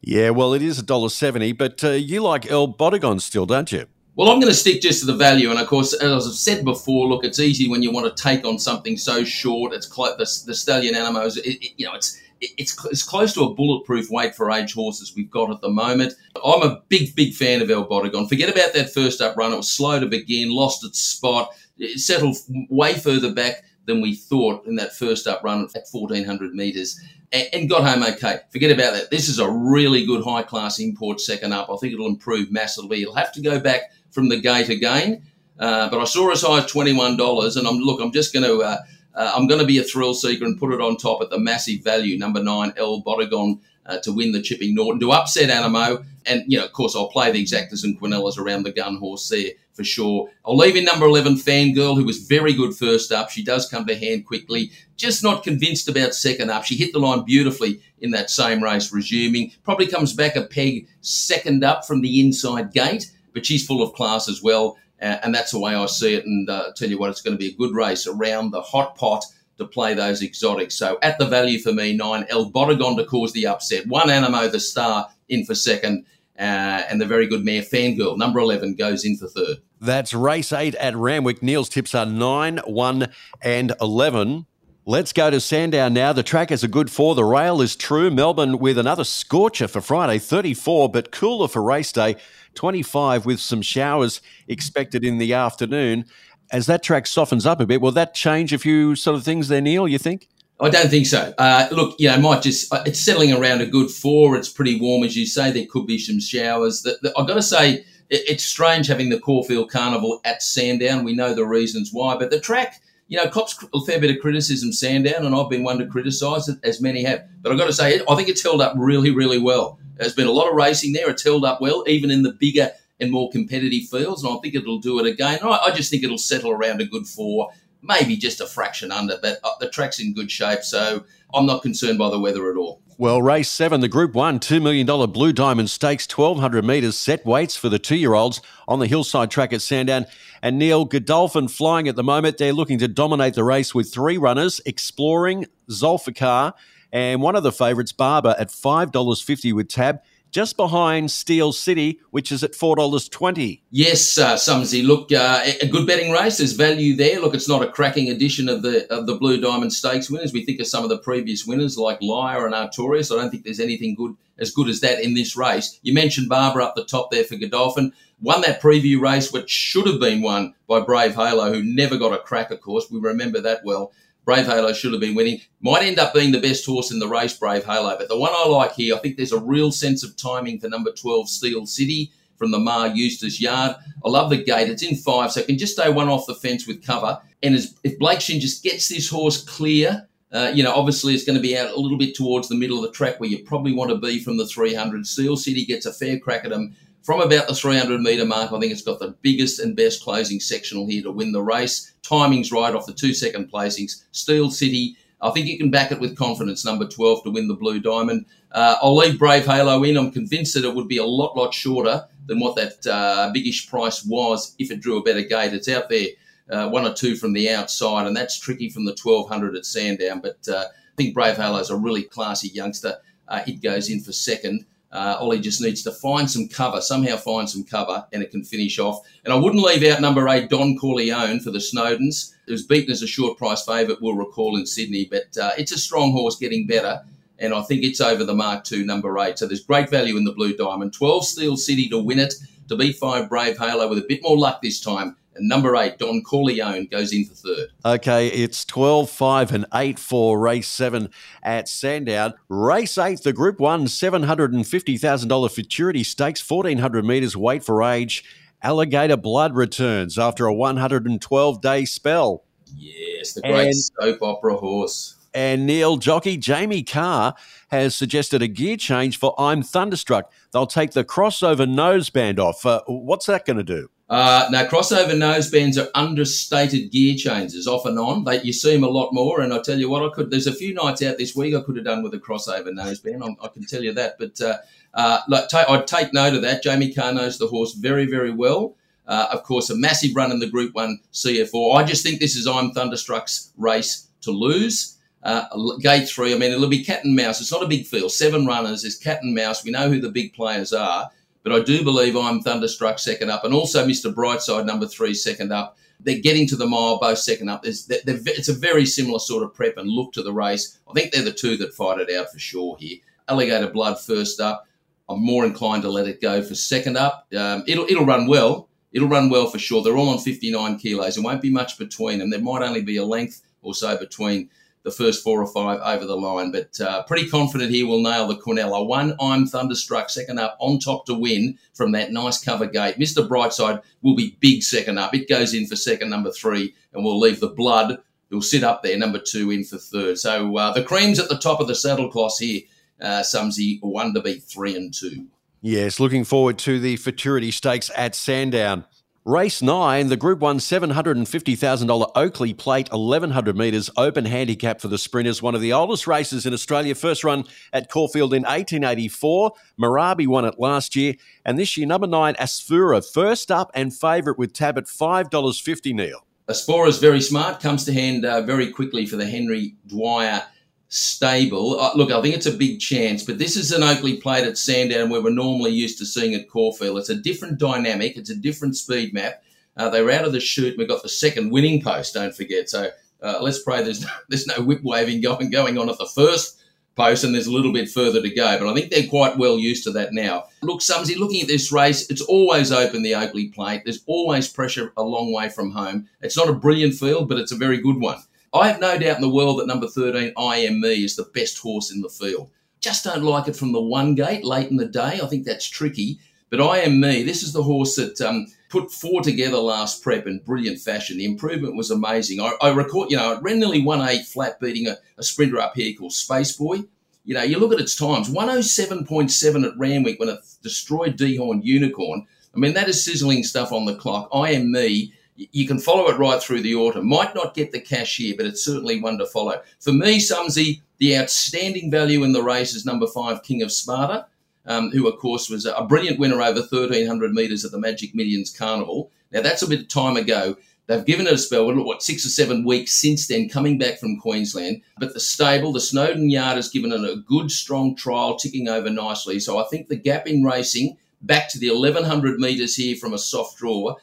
Yeah, 0.00 0.30
well, 0.30 0.52
it 0.52 0.62
is 0.62 0.78
a 0.78 0.82
dollar 0.82 1.08
seventy, 1.08 1.52
but 1.52 1.82
uh, 1.82 1.90
you 1.90 2.22
like 2.22 2.50
El 2.50 2.68
Bodegon 2.68 3.20
still, 3.20 3.46
don't 3.46 3.70
you? 3.72 3.86
Well, 4.14 4.30
I'm 4.30 4.40
going 4.40 4.52
to 4.52 4.58
stick 4.58 4.82
just 4.82 5.00
to 5.00 5.06
the 5.06 5.14
value, 5.14 5.50
and 5.50 5.58
of 5.58 5.66
course, 5.66 5.94
as 5.94 6.26
I've 6.26 6.34
said 6.34 6.64
before, 6.64 7.08
look, 7.08 7.24
it's 7.24 7.38
easy 7.38 7.68
when 7.68 7.82
you 7.82 7.90
want 7.90 8.14
to 8.14 8.22
take 8.22 8.44
on 8.44 8.58
something 8.58 8.98
so 8.98 9.24
short. 9.24 9.72
It's 9.72 9.90
cl- 9.90 10.16
the, 10.18 10.28
the 10.46 10.54
stallion 10.54 10.94
Anamoes. 10.94 11.38
It, 11.38 11.46
it, 11.46 11.72
you 11.78 11.86
know, 11.86 11.94
it's 11.94 12.20
it's, 12.42 12.84
it's 12.86 13.02
close 13.02 13.32
to 13.34 13.44
a 13.44 13.54
bulletproof 13.54 14.10
weight 14.10 14.34
for 14.34 14.50
age 14.50 14.74
horses 14.74 15.14
we've 15.16 15.30
got 15.30 15.50
at 15.50 15.60
the 15.60 15.70
moment. 15.70 16.14
I'm 16.44 16.62
a 16.62 16.82
big, 16.88 17.14
big 17.14 17.34
fan 17.34 17.62
of 17.62 17.70
El 17.70 17.86
Bodegon. 17.86 18.28
Forget 18.28 18.50
about 18.50 18.74
that 18.74 18.92
first 18.92 19.20
up 19.20 19.36
run. 19.36 19.52
It 19.52 19.56
was 19.56 19.70
slow 19.70 20.00
to 20.00 20.06
begin, 20.06 20.50
lost 20.50 20.84
its 20.84 20.98
spot, 20.98 21.50
it 21.78 22.00
settled 22.00 22.36
way 22.68 22.94
further 22.94 23.32
back 23.32 23.64
than 23.86 24.00
we 24.00 24.14
thought 24.14 24.66
in 24.66 24.76
that 24.76 24.94
first 24.94 25.26
up 25.26 25.42
run 25.42 25.62
at 25.62 25.86
1400 25.90 26.54
metres 26.54 27.00
and, 27.32 27.68
got 27.68 27.84
home 27.84 28.02
okay. 28.02 28.40
Forget 28.50 28.70
about 28.70 28.92
that. 28.92 29.10
This 29.10 29.28
is 29.28 29.38
a 29.38 29.50
really 29.50 30.04
good 30.04 30.22
high 30.22 30.42
class 30.42 30.78
import 30.78 31.20
second 31.20 31.52
up. 31.52 31.70
I 31.70 31.76
think 31.76 31.94
it'll 31.94 32.06
improve 32.06 32.52
massively. 32.52 33.02
It'll 33.02 33.14
have 33.14 33.32
to 33.32 33.40
go 33.40 33.58
back 33.58 33.92
from 34.10 34.28
the 34.28 34.40
gate 34.40 34.68
again. 34.68 35.22
Uh, 35.58 35.88
but 35.88 36.00
I 36.00 36.04
saw 36.04 36.30
as 36.30 36.42
high 36.42 36.58
as 36.58 36.70
$21 36.70 37.56
and 37.56 37.66
I'm, 37.66 37.76
look, 37.76 38.00
I'm 38.00 38.12
just 38.12 38.32
going 38.32 38.44
to, 38.44 38.62
uh, 38.62 38.78
uh, 39.14 39.32
I'm 39.34 39.46
going 39.46 39.60
to 39.60 39.66
be 39.66 39.78
a 39.78 39.82
thrill 39.82 40.14
seeker 40.14 40.44
and 40.44 40.58
put 40.58 40.72
it 40.72 40.80
on 40.80 40.96
top 40.96 41.22
at 41.22 41.30
the 41.30 41.38
massive 41.38 41.82
value, 41.82 42.18
number 42.18 42.42
nine, 42.42 42.72
El 42.76 43.02
Bodegon, 43.02 43.60
uh, 43.86 43.98
to 43.98 44.12
win 44.12 44.32
the 44.32 44.40
Chipping 44.40 44.74
Norton, 44.74 45.00
to 45.00 45.12
upset 45.12 45.50
Anamoe. 45.50 46.04
And, 46.24 46.44
you 46.46 46.58
know, 46.58 46.64
of 46.64 46.72
course, 46.72 46.94
I'll 46.94 47.08
play 47.08 47.32
the 47.32 47.42
exactas 47.42 47.84
and 47.84 48.00
Quinellas 48.00 48.38
around 48.38 48.62
the 48.62 48.72
gun 48.72 48.96
horse 48.96 49.28
there 49.28 49.50
for 49.74 49.84
sure. 49.84 50.30
I'll 50.44 50.56
leave 50.56 50.76
in 50.76 50.84
number 50.84 51.06
11, 51.06 51.36
Fangirl, 51.36 51.96
who 51.96 52.04
was 52.04 52.18
very 52.18 52.52
good 52.52 52.74
first 52.74 53.10
up. 53.10 53.30
She 53.30 53.42
does 53.42 53.68
come 53.68 53.86
to 53.86 53.96
hand 53.96 54.26
quickly. 54.26 54.70
Just 54.96 55.22
not 55.22 55.42
convinced 55.42 55.88
about 55.88 56.14
second 56.14 56.50
up. 56.50 56.64
She 56.64 56.76
hit 56.76 56.92
the 56.92 56.98
line 57.00 57.24
beautifully 57.24 57.80
in 58.00 58.10
that 58.12 58.30
same 58.30 58.62
race, 58.62 58.92
resuming. 58.92 59.52
Probably 59.64 59.86
comes 59.86 60.12
back 60.12 60.36
a 60.36 60.42
peg 60.42 60.88
second 61.00 61.64
up 61.64 61.86
from 61.86 62.02
the 62.02 62.20
inside 62.20 62.72
gate, 62.72 63.10
but 63.32 63.46
she's 63.46 63.66
full 63.66 63.82
of 63.82 63.94
class 63.94 64.28
as 64.28 64.42
well. 64.42 64.76
Uh, 65.02 65.18
and 65.24 65.34
that's 65.34 65.50
the 65.50 65.58
way 65.58 65.74
I 65.74 65.84
see 65.86 66.14
it. 66.14 66.24
And 66.24 66.48
uh, 66.48 66.72
tell 66.76 66.88
you 66.88 66.98
what, 66.98 67.10
it's 67.10 67.22
going 67.22 67.36
to 67.36 67.38
be 67.38 67.48
a 67.48 67.56
good 67.56 67.74
race 67.74 68.06
around 68.06 68.52
the 68.52 68.62
hot 68.62 68.96
pot 68.96 69.24
to 69.58 69.66
play 69.66 69.94
those 69.94 70.22
exotics. 70.22 70.76
So 70.76 70.98
at 71.02 71.18
the 71.18 71.26
value 71.26 71.58
for 71.58 71.72
me, 71.72 71.94
nine, 71.94 72.24
El 72.28 72.50
Bodegon 72.50 72.96
to 72.96 73.04
cause 73.04 73.32
the 73.32 73.46
upset. 73.46 73.86
One 73.86 74.08
Anamoe, 74.08 74.50
the 74.50 74.60
star, 74.60 75.08
in 75.28 75.44
for 75.44 75.54
second. 75.54 76.06
Uh, 76.38 76.82
and 76.88 77.00
the 77.00 77.06
very 77.06 77.26
good 77.26 77.44
mare 77.44 77.62
Fangirl, 77.62 78.16
number 78.16 78.40
11, 78.40 78.74
goes 78.76 79.04
in 79.04 79.16
for 79.16 79.28
third. 79.28 79.58
That's 79.80 80.14
race 80.14 80.52
eight 80.52 80.74
at 80.76 80.96
Randwick. 80.96 81.42
Neil's 81.42 81.68
tips 81.68 81.94
are 81.94 82.06
9, 82.06 82.58
1, 82.58 83.08
and 83.42 83.72
11. 83.80 84.46
Let's 84.84 85.12
go 85.12 85.30
to 85.30 85.40
Sandown 85.40 85.94
now. 85.94 86.12
The 86.12 86.24
track 86.24 86.50
is 86.50 86.64
a 86.64 86.68
good 86.68 86.90
four. 86.90 87.14
The 87.14 87.24
rail 87.24 87.60
is 87.60 87.76
true. 87.76 88.10
Melbourne 88.10 88.58
with 88.58 88.78
another 88.78 89.04
scorcher 89.04 89.68
for 89.68 89.80
Friday, 89.80 90.18
34, 90.18 90.88
but 90.88 91.12
cooler 91.12 91.46
for 91.46 91.62
race 91.62 91.92
day, 91.92 92.16
25, 92.54 93.26
with 93.26 93.40
some 93.40 93.62
showers 93.62 94.20
expected 94.48 95.04
in 95.04 95.18
the 95.18 95.34
afternoon. 95.34 96.04
As 96.50 96.66
that 96.66 96.82
track 96.82 97.06
softens 97.06 97.46
up 97.46 97.60
a 97.60 97.66
bit, 97.66 97.80
will 97.80 97.92
that 97.92 98.14
change 98.14 98.52
a 98.52 98.58
few 98.58 98.94
sort 98.94 99.16
of 99.16 99.24
things 99.24 99.48
there, 99.48 99.60
Neil, 99.60 99.88
you 99.88 99.98
think? 99.98 100.28
I 100.60 100.70
don't 100.70 100.90
think 100.90 101.06
so. 101.06 101.34
Uh, 101.38 101.66
look, 101.72 101.96
you 101.98 102.08
know, 102.08 102.18
might 102.18 102.42
just 102.42 102.72
uh, 102.72 102.82
it's 102.86 103.00
settling 103.00 103.32
around 103.32 103.62
a 103.62 103.66
good 103.66 103.90
four. 103.90 104.36
It's 104.36 104.48
pretty 104.48 104.78
warm, 104.78 105.02
as 105.02 105.16
you 105.16 105.26
say. 105.26 105.50
There 105.50 105.66
could 105.66 105.86
be 105.86 105.98
some 105.98 106.20
showers. 106.20 106.82
The, 106.82 107.12
I've 107.16 107.26
got 107.26 107.34
to 107.34 107.42
say, 107.42 107.84
it, 108.10 108.28
it's 108.28 108.44
strange 108.44 108.86
having 108.86 109.08
the 109.08 109.18
Caulfield 109.18 109.70
Carnival 109.70 110.20
at 110.24 110.42
Sandown. 110.42 111.02
We 111.02 111.16
know 111.16 111.34
the 111.34 111.46
reasons 111.46 111.90
why, 111.92 112.16
but 112.16 112.30
the 112.30 112.38
track 112.38 112.80
you 113.12 113.18
know, 113.22 113.28
cops 113.28 113.62
a 113.74 113.80
fair 113.82 114.00
bit 114.00 114.10
of 114.10 114.22
criticism 114.22 114.72
Sandown, 114.72 115.26
and 115.26 115.34
I've 115.34 115.50
been 115.50 115.62
one 115.62 115.76
to 115.76 115.86
criticise 115.86 116.48
it, 116.48 116.58
as 116.64 116.80
many 116.80 117.02
have. 117.02 117.28
But 117.42 117.52
I've 117.52 117.58
got 117.58 117.66
to 117.66 117.72
say, 117.74 118.00
I 118.08 118.14
think 118.14 118.30
it's 118.30 118.42
held 118.42 118.62
up 118.62 118.72
really, 118.74 119.10
really 119.10 119.38
well. 119.38 119.78
There's 119.96 120.14
been 120.14 120.28
a 120.28 120.32
lot 120.32 120.48
of 120.48 120.56
racing 120.56 120.94
there. 120.94 121.10
It's 121.10 121.22
held 121.22 121.44
up 121.44 121.60
well, 121.60 121.84
even 121.86 122.10
in 122.10 122.22
the 122.22 122.32
bigger 122.32 122.70
and 123.00 123.10
more 123.10 123.30
competitive 123.30 123.86
fields, 123.90 124.24
and 124.24 124.32
I 124.32 124.38
think 124.38 124.54
it'll 124.54 124.78
do 124.78 124.98
it 124.98 125.04
again. 125.04 125.40
I 125.42 125.72
just 125.74 125.90
think 125.90 126.04
it'll 126.04 126.16
settle 126.16 126.52
around 126.52 126.80
a 126.80 126.86
good 126.86 127.06
four, 127.06 127.50
maybe 127.82 128.16
just 128.16 128.40
a 128.40 128.46
fraction 128.46 128.92
under, 128.92 129.18
but 129.20 129.38
uh, 129.44 129.50
the 129.60 129.68
track's 129.68 130.00
in 130.00 130.14
good 130.14 130.30
shape, 130.30 130.62
so 130.62 131.04
I'm 131.34 131.46
not 131.46 131.62
concerned 131.62 131.98
by 131.98 132.10
the 132.10 132.18
weather 132.18 132.50
at 132.50 132.56
all. 132.56 132.80
Well, 132.98 133.20
race 133.20 133.48
seven, 133.48 133.80
the 133.80 133.88
Group 133.88 134.14
One 134.14 134.38
$2 134.38 134.62
million 134.62 134.86
Blue 135.10 135.32
Diamond 135.32 135.70
Stakes, 135.70 136.06
1,200 136.06 136.64
metres, 136.64 136.96
set 136.96 137.26
weights 137.26 137.56
for 137.56 137.68
the 137.68 137.78
two 137.78 137.96
year 137.96 138.14
olds 138.14 138.40
on 138.68 138.78
the 138.78 138.86
hillside 138.86 139.30
track 139.30 139.52
at 139.52 139.62
Sandown. 139.62 140.06
And 140.40 140.58
Neil 140.58 140.84
Godolphin 140.84 141.48
flying 141.48 141.88
at 141.88 141.96
the 141.96 142.02
moment. 142.02 142.38
They're 142.38 142.52
looking 142.52 142.78
to 142.78 142.88
dominate 142.88 143.34
the 143.34 143.44
race 143.44 143.74
with 143.74 143.92
three 143.92 144.18
runners 144.18 144.60
Exploring, 144.66 145.46
Zulfikar, 145.68 146.52
and 146.92 147.22
one 147.22 147.34
of 147.34 147.42
the 147.42 147.52
favourites, 147.52 147.92
Barber, 147.92 148.36
at 148.38 148.48
$5.50 148.48 149.52
with 149.54 149.68
tab 149.68 150.00
just 150.32 150.56
behind 150.56 151.10
Steel 151.10 151.52
City, 151.52 152.00
which 152.10 152.32
is 152.32 152.42
at 152.42 152.54
four 152.54 152.74
dollars 152.74 153.08
twenty. 153.08 153.62
Yes, 153.70 154.18
uh, 154.18 154.36
Sumsy. 154.36 154.82
Look, 154.82 155.12
uh, 155.12 155.42
a 155.60 155.68
good 155.68 155.86
betting 155.86 156.10
race. 156.10 156.38
There's 156.38 156.52
value 156.54 156.96
there. 156.96 157.20
Look, 157.20 157.34
it's 157.34 157.48
not 157.48 157.62
a 157.62 157.70
cracking 157.70 158.10
edition 158.10 158.48
of 158.48 158.62
the 158.62 158.92
of 158.92 159.06
the 159.06 159.14
Blue 159.14 159.40
Diamond 159.40 159.72
Stakes 159.72 160.10
winners. 160.10 160.32
We 160.32 160.44
think 160.44 160.60
of 160.60 160.66
some 160.66 160.82
of 160.82 160.88
the 160.90 160.98
previous 160.98 161.46
winners 161.46 161.78
like 161.78 162.02
Liar 162.02 162.46
and 162.46 162.54
Artorius. 162.54 163.12
I 163.12 163.20
don't 163.20 163.30
think 163.30 163.44
there's 163.44 163.60
anything 163.60 163.94
good 163.94 164.16
as 164.38 164.50
good 164.50 164.68
as 164.68 164.80
that 164.80 165.00
in 165.00 165.14
this 165.14 165.36
race. 165.36 165.78
You 165.82 165.94
mentioned 165.94 166.28
Barbara 166.28 166.64
up 166.64 166.74
the 166.74 166.84
top 166.84 167.10
there 167.10 167.24
for 167.24 167.36
Godolphin. 167.36 167.92
Won 168.20 168.40
that 168.42 168.62
preview 168.62 169.00
race, 169.00 169.32
which 169.32 169.50
should 169.50 169.86
have 169.86 170.00
been 170.00 170.22
won 170.22 170.54
by 170.68 170.80
Brave 170.80 171.14
Halo, 171.14 171.52
who 171.52 171.62
never 171.62 171.98
got 171.98 172.12
a 172.12 172.18
crack. 172.18 172.50
Of 172.50 172.60
course, 172.60 172.88
we 172.90 172.98
remember 172.98 173.40
that 173.40 173.60
well. 173.64 173.92
Brave 174.24 174.46
Halo 174.46 174.72
should 174.72 174.92
have 174.92 175.00
been 175.00 175.14
winning. 175.14 175.40
Might 175.60 175.82
end 175.82 175.98
up 175.98 176.14
being 176.14 176.32
the 176.32 176.40
best 176.40 176.64
horse 176.64 176.90
in 176.90 176.98
the 176.98 177.08
race, 177.08 177.36
Brave 177.36 177.64
Halo. 177.64 177.96
But 177.98 178.08
the 178.08 178.18
one 178.18 178.32
I 178.34 178.46
like 178.48 178.72
here, 178.72 178.94
I 178.94 178.98
think 178.98 179.16
there's 179.16 179.32
a 179.32 179.40
real 179.40 179.72
sense 179.72 180.04
of 180.04 180.16
timing 180.16 180.60
for 180.60 180.68
number 180.68 180.92
12, 180.92 181.28
Steel 181.28 181.66
City 181.66 182.12
from 182.36 182.50
the 182.50 182.58
Maher 182.58 182.88
Eustace 182.88 183.40
yard. 183.40 183.76
I 184.04 184.08
love 184.08 184.30
the 184.30 184.36
gate. 184.36 184.68
It's 184.68 184.82
in 184.82 184.96
five, 184.96 185.32
so 185.32 185.40
it 185.40 185.46
can 185.46 185.58
just 185.58 185.74
stay 185.74 185.90
one 185.90 186.08
off 186.08 186.26
the 186.26 186.34
fence 186.34 186.66
with 186.66 186.84
cover. 186.84 187.20
And 187.42 187.54
as, 187.54 187.76
if 187.84 187.98
Blake 187.98 188.20
Shinn 188.20 188.40
just 188.40 188.62
gets 188.62 188.88
this 188.88 189.08
horse 189.08 189.42
clear, 189.42 190.08
uh, 190.32 190.50
you 190.54 190.62
know, 190.62 190.72
obviously 190.72 191.14
it's 191.14 191.24
going 191.24 191.36
to 191.36 191.42
be 191.42 191.56
out 191.56 191.70
a 191.70 191.78
little 191.78 191.98
bit 191.98 192.14
towards 192.14 192.48
the 192.48 192.54
middle 192.54 192.78
of 192.78 192.84
the 192.84 192.90
track 192.90 193.20
where 193.20 193.28
you 193.28 193.44
probably 193.44 193.72
want 193.72 193.90
to 193.90 193.96
be 193.98 194.18
from 194.18 194.38
the 194.38 194.46
300. 194.46 195.06
Steel 195.06 195.36
City 195.36 195.64
gets 195.64 195.86
a 195.86 195.92
fair 195.92 196.18
crack 196.18 196.44
at 196.44 196.52
him 196.52 196.74
from 197.02 197.20
about 197.20 197.48
the 197.48 197.54
300 197.54 198.00
metre 198.00 198.24
mark. 198.24 198.52
I 198.52 198.60
think 198.60 198.72
it's 198.72 198.82
got 198.82 198.98
the 198.98 199.14
biggest 199.22 199.60
and 199.60 199.76
best 199.76 200.02
closing 200.02 200.40
sectional 200.40 200.86
here 200.86 201.02
to 201.02 201.10
win 201.10 201.32
the 201.32 201.42
race. 201.42 201.92
Timing's 202.02 202.52
right 202.52 202.74
off 202.74 202.86
the 202.86 202.92
two 202.92 203.12
second 203.14 203.50
placings. 203.50 204.04
Steel 204.12 204.50
City. 204.50 204.96
I 205.20 205.30
think 205.30 205.46
you 205.46 205.56
can 205.56 205.70
back 205.70 205.92
it 205.92 206.00
with 206.00 206.16
confidence, 206.16 206.64
number 206.64 206.86
12, 206.86 207.24
to 207.24 207.30
win 207.30 207.46
the 207.46 207.54
Blue 207.54 207.78
Diamond. 207.80 208.26
Uh, 208.50 208.76
I'll 208.82 208.96
leave 208.96 209.18
Brave 209.18 209.44
Halo 209.44 209.84
in. 209.84 209.96
I'm 209.96 210.10
convinced 210.10 210.54
that 210.54 210.64
it 210.64 210.74
would 210.74 210.88
be 210.88 210.96
a 210.96 211.04
lot, 211.04 211.36
lot 211.36 211.54
shorter 211.54 212.06
than 212.26 212.40
what 212.40 212.56
that 212.56 212.86
uh, 212.86 213.30
biggish 213.32 213.68
price 213.68 214.04
was 214.04 214.54
if 214.58 214.70
it 214.70 214.80
drew 214.80 214.98
a 214.98 215.02
better 215.02 215.22
gate. 215.22 215.54
It's 215.54 215.68
out 215.68 215.88
there, 215.88 216.08
uh, 216.50 216.68
one 216.70 216.84
or 216.84 216.92
two 216.92 217.14
from 217.14 217.32
the 217.32 217.50
outside, 217.50 218.06
and 218.06 218.16
that's 218.16 218.38
tricky 218.38 218.68
from 218.68 218.84
the 218.84 218.96
1200 219.00 219.54
at 219.54 219.64
Sandown. 219.64 220.20
But 220.20 220.48
uh, 220.48 220.66
I 220.68 220.96
think 220.96 221.14
Brave 221.14 221.36
Halo 221.36 221.58
is 221.58 221.70
a 221.70 221.76
really 221.76 222.02
classy 222.02 222.48
youngster. 222.48 222.96
Uh, 223.28 223.42
it 223.46 223.62
goes 223.62 223.90
in 223.90 224.00
for 224.00 224.12
second. 224.12 224.66
Uh, 224.92 225.16
Ollie 225.18 225.40
just 225.40 225.62
needs 225.62 225.82
to 225.82 225.90
find 225.90 226.30
some 226.30 226.48
cover, 226.48 226.80
somehow 226.80 227.16
find 227.16 227.48
some 227.48 227.64
cover, 227.64 228.06
and 228.12 228.22
it 228.22 228.30
can 228.30 228.44
finish 228.44 228.78
off. 228.78 229.00
And 229.24 229.32
I 229.32 229.36
wouldn't 229.36 229.64
leave 229.64 229.82
out 229.90 230.02
number 230.02 230.28
eight, 230.28 230.50
Don 230.50 230.76
Corleone, 230.76 231.40
for 231.40 231.50
the 231.50 231.58
Snowdens. 231.58 232.34
It 232.46 232.52
was 232.52 232.66
beaten 232.66 232.90
as 232.90 233.02
a 233.02 233.06
short 233.06 233.38
price 233.38 233.64
favourite, 233.64 234.02
we'll 234.02 234.14
recall, 234.14 234.56
in 234.56 234.66
Sydney, 234.66 235.08
but 235.10 235.36
uh, 235.40 235.52
it's 235.56 235.72
a 235.72 235.78
strong 235.78 236.12
horse 236.12 236.36
getting 236.36 236.66
better. 236.66 237.00
And 237.38 237.54
I 237.54 237.62
think 237.62 237.82
it's 237.82 238.00
over 238.00 238.22
the 238.22 238.34
mark 238.34 238.64
to 238.64 238.84
number 238.84 239.18
eight. 239.18 239.38
So 239.38 239.46
there's 239.46 239.64
great 239.64 239.88
value 239.88 240.16
in 240.16 240.24
the 240.24 240.32
Blue 240.32 240.54
Diamond. 240.54 240.92
12 240.92 241.24
Steel 241.26 241.56
City 241.56 241.88
to 241.88 241.98
win 241.98 242.18
it, 242.18 242.34
to 242.68 242.76
beat 242.76 242.96
five 242.96 243.28
Brave 243.28 243.58
Halo 243.58 243.88
with 243.88 243.98
a 243.98 244.06
bit 244.06 244.20
more 244.22 244.38
luck 244.38 244.60
this 244.60 244.80
time. 244.80 245.16
And 245.34 245.48
number 245.48 245.74
eight, 245.76 245.98
Don 245.98 246.22
Corleone, 246.22 246.86
goes 246.86 247.12
in 247.12 247.24
for 247.24 247.34
third. 247.34 247.68
Okay, 247.84 248.28
it's 248.28 248.64
12, 248.64 249.08
5, 249.08 249.52
and 249.52 249.66
8 249.72 249.98
for 249.98 250.38
race 250.38 250.68
7 250.68 251.08
at 251.42 251.68
Sandown. 251.68 252.34
Race 252.48 252.98
8, 252.98 253.22
the 253.22 253.32
Group 253.32 253.58
1, 253.58 253.86
$750,000 253.86 255.50
Futurity 255.50 256.04
Stakes, 256.04 256.48
1,400 256.48 257.04
metres 257.04 257.36
weight 257.36 257.64
for 257.64 257.82
age. 257.82 258.24
Alligator 258.62 259.16
Blood 259.16 259.56
returns 259.56 260.18
after 260.18 260.46
a 260.46 260.54
112 260.54 261.60
day 261.60 261.84
spell. 261.84 262.44
Yes, 262.74 263.32
the 263.32 263.40
great 263.42 263.66
and, 263.66 263.74
soap 263.76 264.22
opera 264.22 264.56
horse. 264.56 265.16
And 265.34 265.66
Neil 265.66 265.96
jockey 265.96 266.36
Jamie 266.36 266.82
Kah 266.82 267.32
has 267.68 267.96
suggested 267.96 268.42
a 268.42 268.48
gear 268.48 268.76
change 268.76 269.18
for 269.18 269.34
I'm 269.38 269.62
Thunderstruck. 269.62 270.30
They'll 270.52 270.66
take 270.66 270.92
the 270.92 271.04
crossover 271.04 271.66
noseband 271.66 272.38
off. 272.38 272.64
Uh, 272.66 272.82
what's 272.86 273.26
that 273.26 273.46
going 273.46 273.56
to 273.56 273.64
do? 273.64 273.88
Uh, 274.12 274.46
now, 274.50 274.62
crossover 274.66 275.12
nosebands 275.12 275.82
are 275.82 275.88
understated 275.94 276.90
gear 276.90 277.16
changes 277.16 277.66
off 277.66 277.86
and 277.86 277.98
on. 277.98 278.24
They, 278.24 278.42
you 278.42 278.52
see 278.52 278.74
them 278.74 278.84
a 278.84 278.88
lot 278.90 279.14
more, 279.14 279.40
and 279.40 279.54
I 279.54 279.62
tell 279.62 279.78
you 279.78 279.88
what, 279.88 280.04
I 280.04 280.14
could. 280.14 280.30
There's 280.30 280.46
a 280.46 280.54
few 280.54 280.74
nights 280.74 281.02
out 281.02 281.16
this 281.16 281.34
week 281.34 281.54
I 281.54 281.62
could 281.62 281.76
have 281.76 281.86
done 281.86 282.02
with 282.02 282.12
a 282.12 282.18
crossover 282.18 282.68
noseband. 282.68 283.22
I, 283.22 283.46
I 283.46 283.48
can 283.48 283.64
tell 283.64 283.82
you 283.82 283.94
that. 283.94 284.16
But 284.18 284.38
uh, 284.38 284.58
uh, 284.92 285.20
like, 285.28 285.48
t- 285.48 285.56
I'd 285.56 285.86
take 285.86 286.12
note 286.12 286.34
of 286.34 286.42
that. 286.42 286.62
Jamie 286.62 286.92
Kah 286.92 287.12
knows 287.12 287.38
the 287.38 287.46
horse 287.46 287.72
very, 287.72 288.04
very 288.04 288.30
well. 288.30 288.74
Uh, 289.06 289.28
of 289.32 289.44
course, 289.44 289.70
a 289.70 289.76
massive 289.76 290.14
run 290.14 290.30
in 290.30 290.40
the 290.40 290.50
Group 290.50 290.74
One 290.74 291.00
C.F. 291.12 291.54
Orr. 291.54 291.80
I 291.80 291.82
just 291.82 292.02
think 292.02 292.20
this 292.20 292.36
is 292.36 292.46
I'm 292.46 292.72
Thunderstruck's 292.72 293.54
race 293.56 294.08
to 294.20 294.30
lose. 294.30 294.98
Uh, 295.22 295.46
gate 295.80 296.06
three, 296.06 296.34
I 296.34 296.36
mean, 296.36 296.52
it'll 296.52 296.68
be 296.68 296.84
cat 296.84 297.04
and 297.04 297.16
mouse. 297.16 297.40
It's 297.40 297.52
not 297.52 297.62
a 297.62 297.68
big 297.68 297.86
field. 297.86 298.12
Seven 298.12 298.44
runners 298.44 298.84
is 298.84 298.98
cat 298.98 299.22
and 299.22 299.34
mouse. 299.34 299.64
We 299.64 299.70
know 299.70 299.88
who 299.88 300.00
the 300.02 300.10
big 300.10 300.34
players 300.34 300.74
are. 300.74 301.10
But 301.42 301.52
I 301.52 301.60
do 301.60 301.82
believe 301.82 302.16
I'm 302.16 302.40
Thunderstruck 302.40 302.98
second 302.98 303.30
up, 303.30 303.44
and 303.44 303.52
also 303.52 303.86
Mr. 303.86 304.12
Brightside 304.12 304.66
number 304.66 304.86
three 304.86 305.14
second 305.14 305.52
up. 305.52 305.76
They're 306.00 306.20
getting 306.20 306.48
to 306.48 306.56
the 306.56 306.66
mile, 306.66 306.98
both 306.98 307.18
second 307.18 307.48
up. 307.48 307.64
It's 307.64 308.48
a 308.48 308.54
very 308.54 308.86
similar 308.86 309.18
sort 309.18 309.44
of 309.44 309.54
prep 309.54 309.76
and 309.76 309.88
look 309.88 310.12
to 310.14 310.22
the 310.22 310.32
race. 310.32 310.78
I 310.88 310.92
think 310.92 311.12
they're 311.12 311.22
the 311.22 311.32
two 311.32 311.56
that 311.58 311.74
fight 311.74 312.00
it 312.00 312.14
out 312.14 312.32
for 312.32 312.38
sure 312.38 312.76
here. 312.78 312.98
Alligator 313.28 313.70
Blood 313.70 314.00
first 314.00 314.40
up. 314.40 314.66
I'm 315.08 315.24
more 315.24 315.44
inclined 315.44 315.82
to 315.82 315.90
let 315.90 316.08
it 316.08 316.20
go 316.20 316.42
for 316.42 316.54
second 316.54 316.96
up. 316.96 317.26
Um, 317.36 317.64
it'll 317.66 317.84
it'll 317.84 318.06
run 318.06 318.26
well. 318.26 318.68
It'll 318.92 319.08
run 319.08 319.30
well 319.30 319.46
for 319.46 319.58
sure. 319.58 319.82
They're 319.82 319.96
all 319.96 320.08
on 320.08 320.18
59 320.18 320.78
kilos. 320.78 321.14
There 321.14 321.24
won't 321.24 321.42
be 321.42 321.50
much 321.50 321.78
between 321.78 322.18
them. 322.18 322.30
There 322.30 322.40
might 322.40 322.62
only 322.62 322.82
be 322.82 322.96
a 322.96 323.04
length 323.04 323.42
or 323.62 323.74
so 323.74 323.96
between 323.96 324.50
the 324.84 324.90
first 324.90 325.22
four 325.22 325.40
or 325.40 325.46
five 325.46 325.80
over 325.80 326.04
the 326.04 326.16
line. 326.16 326.50
But 326.52 326.80
uh, 326.80 327.02
pretty 327.04 327.28
confident 327.28 327.70
here 327.70 327.86
we'll 327.86 328.02
nail 328.02 328.26
the 328.26 328.36
Quinella. 328.36 328.86
One, 328.86 329.16
I'm 329.20 329.46
Thunderstruck, 329.46 330.10
second 330.10 330.38
up, 330.38 330.56
on 330.60 330.78
top 330.78 331.06
to 331.06 331.14
win 331.14 331.58
from 331.74 331.92
that 331.92 332.12
nice 332.12 332.42
cover 332.42 332.66
gate. 332.66 332.98
Mr. 332.98 333.26
Brightside 333.26 333.82
will 334.02 334.16
be 334.16 334.36
big 334.40 334.62
second 334.62 334.98
up. 334.98 335.14
It 335.14 335.28
goes 335.28 335.54
in 335.54 335.66
for 335.66 335.76
second, 335.76 336.10
number 336.10 336.30
three, 336.30 336.74
and 336.92 337.04
we'll 337.04 337.20
leave 337.20 337.40
the 337.40 337.48
blood. 337.48 337.98
Who'll 338.30 338.40
sit 338.40 338.64
up 338.64 338.82
there, 338.82 338.96
number 338.96 339.18
two, 339.18 339.50
in 339.50 339.62
for 339.62 339.76
third. 339.76 340.18
So 340.18 340.56
uh, 340.56 340.72
the 340.72 340.82
cream's 340.82 341.18
at 341.18 341.28
the 341.28 341.38
top 341.38 341.60
of 341.60 341.68
the 341.68 341.74
saddle 341.74 342.10
cloth 342.10 342.38
here. 342.38 342.62
Uh, 343.00 343.22
Sumsy, 343.22 343.78
one 343.82 344.14
to 344.14 344.22
beat 344.22 344.42
three 344.44 344.74
and 344.74 344.94
two. 344.94 345.26
Yes, 345.60 346.00
looking 346.00 346.24
forward 346.24 346.58
to 346.60 346.80
the 346.80 346.96
Futurity 346.96 347.50
Stakes 347.50 347.90
at 347.96 348.14
Sandown. 348.14 348.84
Race 349.24 349.62
9, 349.62 350.08
the 350.08 350.16
Group 350.16 350.40
1 350.40 350.58
$750,000 350.58 352.12
Oakleigh 352.16 352.54
Plate 352.54 352.90
1100 352.90 353.56
metres 353.56 353.88
open 353.96 354.24
handicap 354.24 354.80
for 354.80 354.88
the 354.88 354.98
sprinters, 354.98 355.40
one 355.40 355.54
of 355.54 355.60
the 355.60 355.72
oldest 355.72 356.08
races 356.08 356.44
in 356.44 356.52
Australia. 356.52 356.92
First 356.96 357.22
run 357.22 357.44
at 357.72 357.88
Caulfield 357.88 358.34
in 358.34 358.42
1884. 358.42 359.52
Marabi 359.80 360.26
won 360.26 360.44
it 360.44 360.58
last 360.58 360.96
year. 360.96 361.14
And 361.44 361.56
this 361.56 361.76
year, 361.76 361.86
number 361.86 362.08
9, 362.08 362.34
Asfoora, 362.34 363.00
first 363.12 363.52
up 363.52 363.70
and 363.74 363.94
favourite 363.94 364.40
with 364.40 364.54
tab 364.54 364.76
at 364.76 364.86
$5.50, 364.86 365.94
Neil. 365.94 366.26
Asfoora 366.48 366.88
is 366.88 366.98
very 366.98 367.20
smart, 367.20 367.60
comes 367.60 367.84
to 367.84 367.92
hand 367.92 368.24
uh, 368.24 368.42
very 368.42 368.72
quickly 368.72 369.06
for 369.06 369.14
the 369.14 369.26
Henry 369.26 369.76
Dwyer 369.86 370.42
stable. 370.92 371.80
Uh, 371.80 371.92
look, 371.94 372.10
I 372.10 372.20
think 372.20 372.34
it's 372.34 372.46
a 372.46 372.52
big 372.52 372.78
chance, 372.78 373.22
but 373.22 373.38
this 373.38 373.56
is 373.56 373.72
an 373.72 373.82
Oakleigh 373.82 374.20
plate 374.20 374.44
at 374.44 374.58
Sandown 374.58 375.08
where 375.08 375.22
we're 375.22 375.30
normally 375.30 375.70
used 375.70 375.98
to 375.98 376.06
seeing 376.06 376.34
at 376.34 376.50
Caulfield. 376.50 376.98
It's 376.98 377.08
a 377.08 377.14
different 377.14 377.58
dynamic, 377.58 378.16
it's 378.16 378.30
a 378.30 378.36
different 378.36 378.76
speed 378.76 379.14
map. 379.14 379.42
Uh, 379.74 379.88
they 379.88 380.02
were 380.02 380.10
out 380.10 380.26
of 380.26 380.32
the 380.32 380.40
chute. 380.40 380.76
We 380.76 380.84
got 380.84 381.02
the 381.02 381.08
second 381.08 381.50
winning 381.50 381.80
post. 381.82 382.12
Don't 382.12 382.34
forget. 382.34 382.68
So 382.68 382.90
uh, 383.22 383.38
let's 383.40 383.62
pray 383.62 383.82
there's 383.82 384.02
no, 384.02 384.10
there's 384.28 384.46
no 384.46 384.62
whip 384.62 384.82
waving 384.82 385.22
going 385.22 385.50
going 385.50 385.78
on 385.78 385.88
at 385.88 385.96
the 385.96 386.10
first 386.14 386.60
post, 386.94 387.24
and 387.24 387.34
there's 387.34 387.46
a 387.46 387.52
little 387.52 387.72
bit 387.72 387.88
further 387.88 388.20
to 388.20 388.28
go. 388.28 388.58
But 388.58 388.68
I 388.68 388.74
think 388.74 388.90
they're 388.90 389.08
quite 389.08 389.38
well 389.38 389.58
used 389.58 389.84
to 389.84 389.92
that 389.92 390.12
now. 390.12 390.44
Look, 390.60 390.82
Sumsy, 390.82 391.14
looking 391.14 391.40
at 391.40 391.48
this 391.48 391.72
race, 391.72 392.10
it's 392.10 392.20
always 392.20 392.70
open 392.70 393.02
the 393.02 393.14
Oakleigh 393.14 393.54
plate. 393.54 393.80
There's 393.84 394.02
always 394.06 394.46
pressure 394.46 394.92
a 394.98 395.02
long 395.02 395.32
way 395.32 395.48
from 395.48 395.70
home. 395.70 396.06
It's 396.20 396.36
not 396.36 396.50
a 396.50 396.54
brilliant 396.54 396.94
field, 396.94 397.30
but 397.30 397.38
it's 397.38 397.52
a 397.52 397.56
very 397.56 397.80
good 397.80 397.98
one. 397.98 398.18
I 398.54 398.68
have 398.68 398.80
no 398.80 398.98
doubt 398.98 399.16
in 399.16 399.22
the 399.22 399.30
world 399.30 399.58
that 399.58 399.66
number 399.66 399.88
13, 399.88 400.34
I 400.36 400.56
Am 400.56 400.80
Me, 400.80 401.04
is 401.04 401.16
the 401.16 401.30
best 401.34 401.58
horse 401.58 401.90
in 401.90 402.02
the 402.02 402.08
field. 402.10 402.50
Just 402.80 403.04
don't 403.04 403.22
like 403.22 403.48
it 403.48 403.56
from 403.56 403.72
the 403.72 403.80
one 403.80 404.14
gate 404.14 404.44
late 404.44 404.70
in 404.70 404.76
the 404.76 404.86
day. 404.86 405.20
I 405.22 405.26
think 405.26 405.46
that's 405.46 405.68
tricky. 405.68 406.18
But 406.50 406.60
I 406.60 406.78
Am 406.78 407.00
Me, 407.00 407.22
this 407.22 407.42
is 407.42 407.54
the 407.54 407.62
horse 407.62 407.96
that 407.96 408.20
um, 408.20 408.46
put 408.68 408.92
four 408.92 409.22
together 409.22 409.56
last 409.56 410.02
prep 410.02 410.26
in 410.26 410.40
brilliant 410.40 410.80
fashion. 410.80 411.16
The 411.16 411.24
improvement 411.24 411.76
was 411.76 411.90
amazing. 411.90 412.40
I, 412.40 412.52
I 412.60 412.70
record, 412.74 413.10
you 413.10 413.16
know, 413.16 413.32
it 413.32 413.42
ran 413.42 413.58
nearly 413.58 413.82
1 413.82 414.00
8 414.00 414.26
flat, 414.26 414.60
beating 414.60 414.86
a, 414.86 414.98
a 415.16 415.22
sprinter 415.22 415.58
up 415.58 415.74
here 415.74 415.94
called 415.94 416.12
Space 416.12 416.52
Boy. 416.54 416.80
You 417.24 417.34
know, 417.34 417.42
you 417.42 417.58
look 417.58 417.72
at 417.72 417.80
its 417.80 417.96
times 417.96 418.28
107.7 418.28 419.64
at 419.64 419.78
Randwick 419.78 420.20
when 420.20 420.28
it 420.28 420.40
destroyed 420.62 421.16
Dehorn 421.16 421.64
Unicorn. 421.64 422.26
I 422.54 422.58
mean, 422.58 422.74
that 422.74 422.88
is 422.88 423.02
sizzling 423.02 423.44
stuff 423.44 423.72
on 423.72 423.86
the 423.86 423.94
clock. 423.94 424.28
I 424.34 424.50
Am 424.50 424.70
Me 424.72 425.14
you 425.36 425.66
can 425.66 425.78
follow 425.78 426.08
it 426.08 426.18
right 426.18 426.42
through 426.42 426.62
the 426.62 426.74
autumn. 426.74 427.08
Might 427.08 427.34
not 427.34 427.54
get 427.54 427.72
the 427.72 427.80
cash 427.80 428.16
here, 428.16 428.34
but 428.36 428.46
it's 428.46 428.64
certainly 428.64 429.00
one 429.00 429.18
to 429.18 429.26
follow. 429.26 429.60
For 429.80 429.92
me, 429.92 430.18
Sumsy, 430.18 430.82
the 430.98 431.18
outstanding 431.18 431.90
value 431.90 432.22
in 432.22 432.32
the 432.32 432.42
race 432.42 432.74
is 432.74 432.84
number 432.84 433.06
five, 433.06 433.42
King 433.42 433.62
of 433.62 433.72
Sparta, 433.72 434.26
um, 434.66 434.90
who, 434.90 435.08
of 435.08 435.18
course, 435.18 435.48
was 435.48 435.66
a 435.66 435.84
brilliant 435.84 436.18
winner 436.18 436.42
over 436.42 436.60
1,300 436.60 437.32
metres 437.32 437.64
at 437.64 437.72
the 437.72 437.78
Magic 437.78 438.14
Millions 438.14 438.50
Carnival. 438.50 439.10
Now, 439.32 439.40
that's 439.40 439.62
a 439.62 439.68
bit 439.68 439.80
of 439.80 439.88
time 439.88 440.16
ago. 440.16 440.56
They've 440.86 441.04
given 441.04 441.26
it 441.26 441.32
a 441.32 441.38
spell, 441.38 441.72
what, 441.72 442.02
six 442.02 442.26
or 442.26 442.28
seven 442.28 442.64
weeks 442.64 442.92
since 442.92 443.26
then, 443.26 443.48
coming 443.48 443.78
back 443.78 443.98
from 443.98 444.18
Queensland. 444.18 444.82
But 444.98 445.14
the 445.14 445.20
stable, 445.20 445.72
the 445.72 445.80
Snowden 445.80 446.28
Yard, 446.28 446.56
has 446.56 446.68
given 446.68 446.92
it 446.92 447.00
a 447.00 447.16
good, 447.16 447.50
strong 447.50 447.94
trial, 447.94 448.36
ticking 448.36 448.68
over 448.68 448.90
nicely. 448.90 449.40
So 449.40 449.58
I 449.58 449.64
think 449.70 449.88
the 449.88 449.96
gap 449.96 450.26
in 450.26 450.42
racing, 450.42 450.98
back 451.22 451.48
to 451.50 451.58
the 451.58 451.70
1,100 451.70 452.38
metres 452.38 452.76
here 452.76 452.96
from 452.96 453.14
a 453.14 453.18
soft 453.18 453.58
draw, 453.58 453.94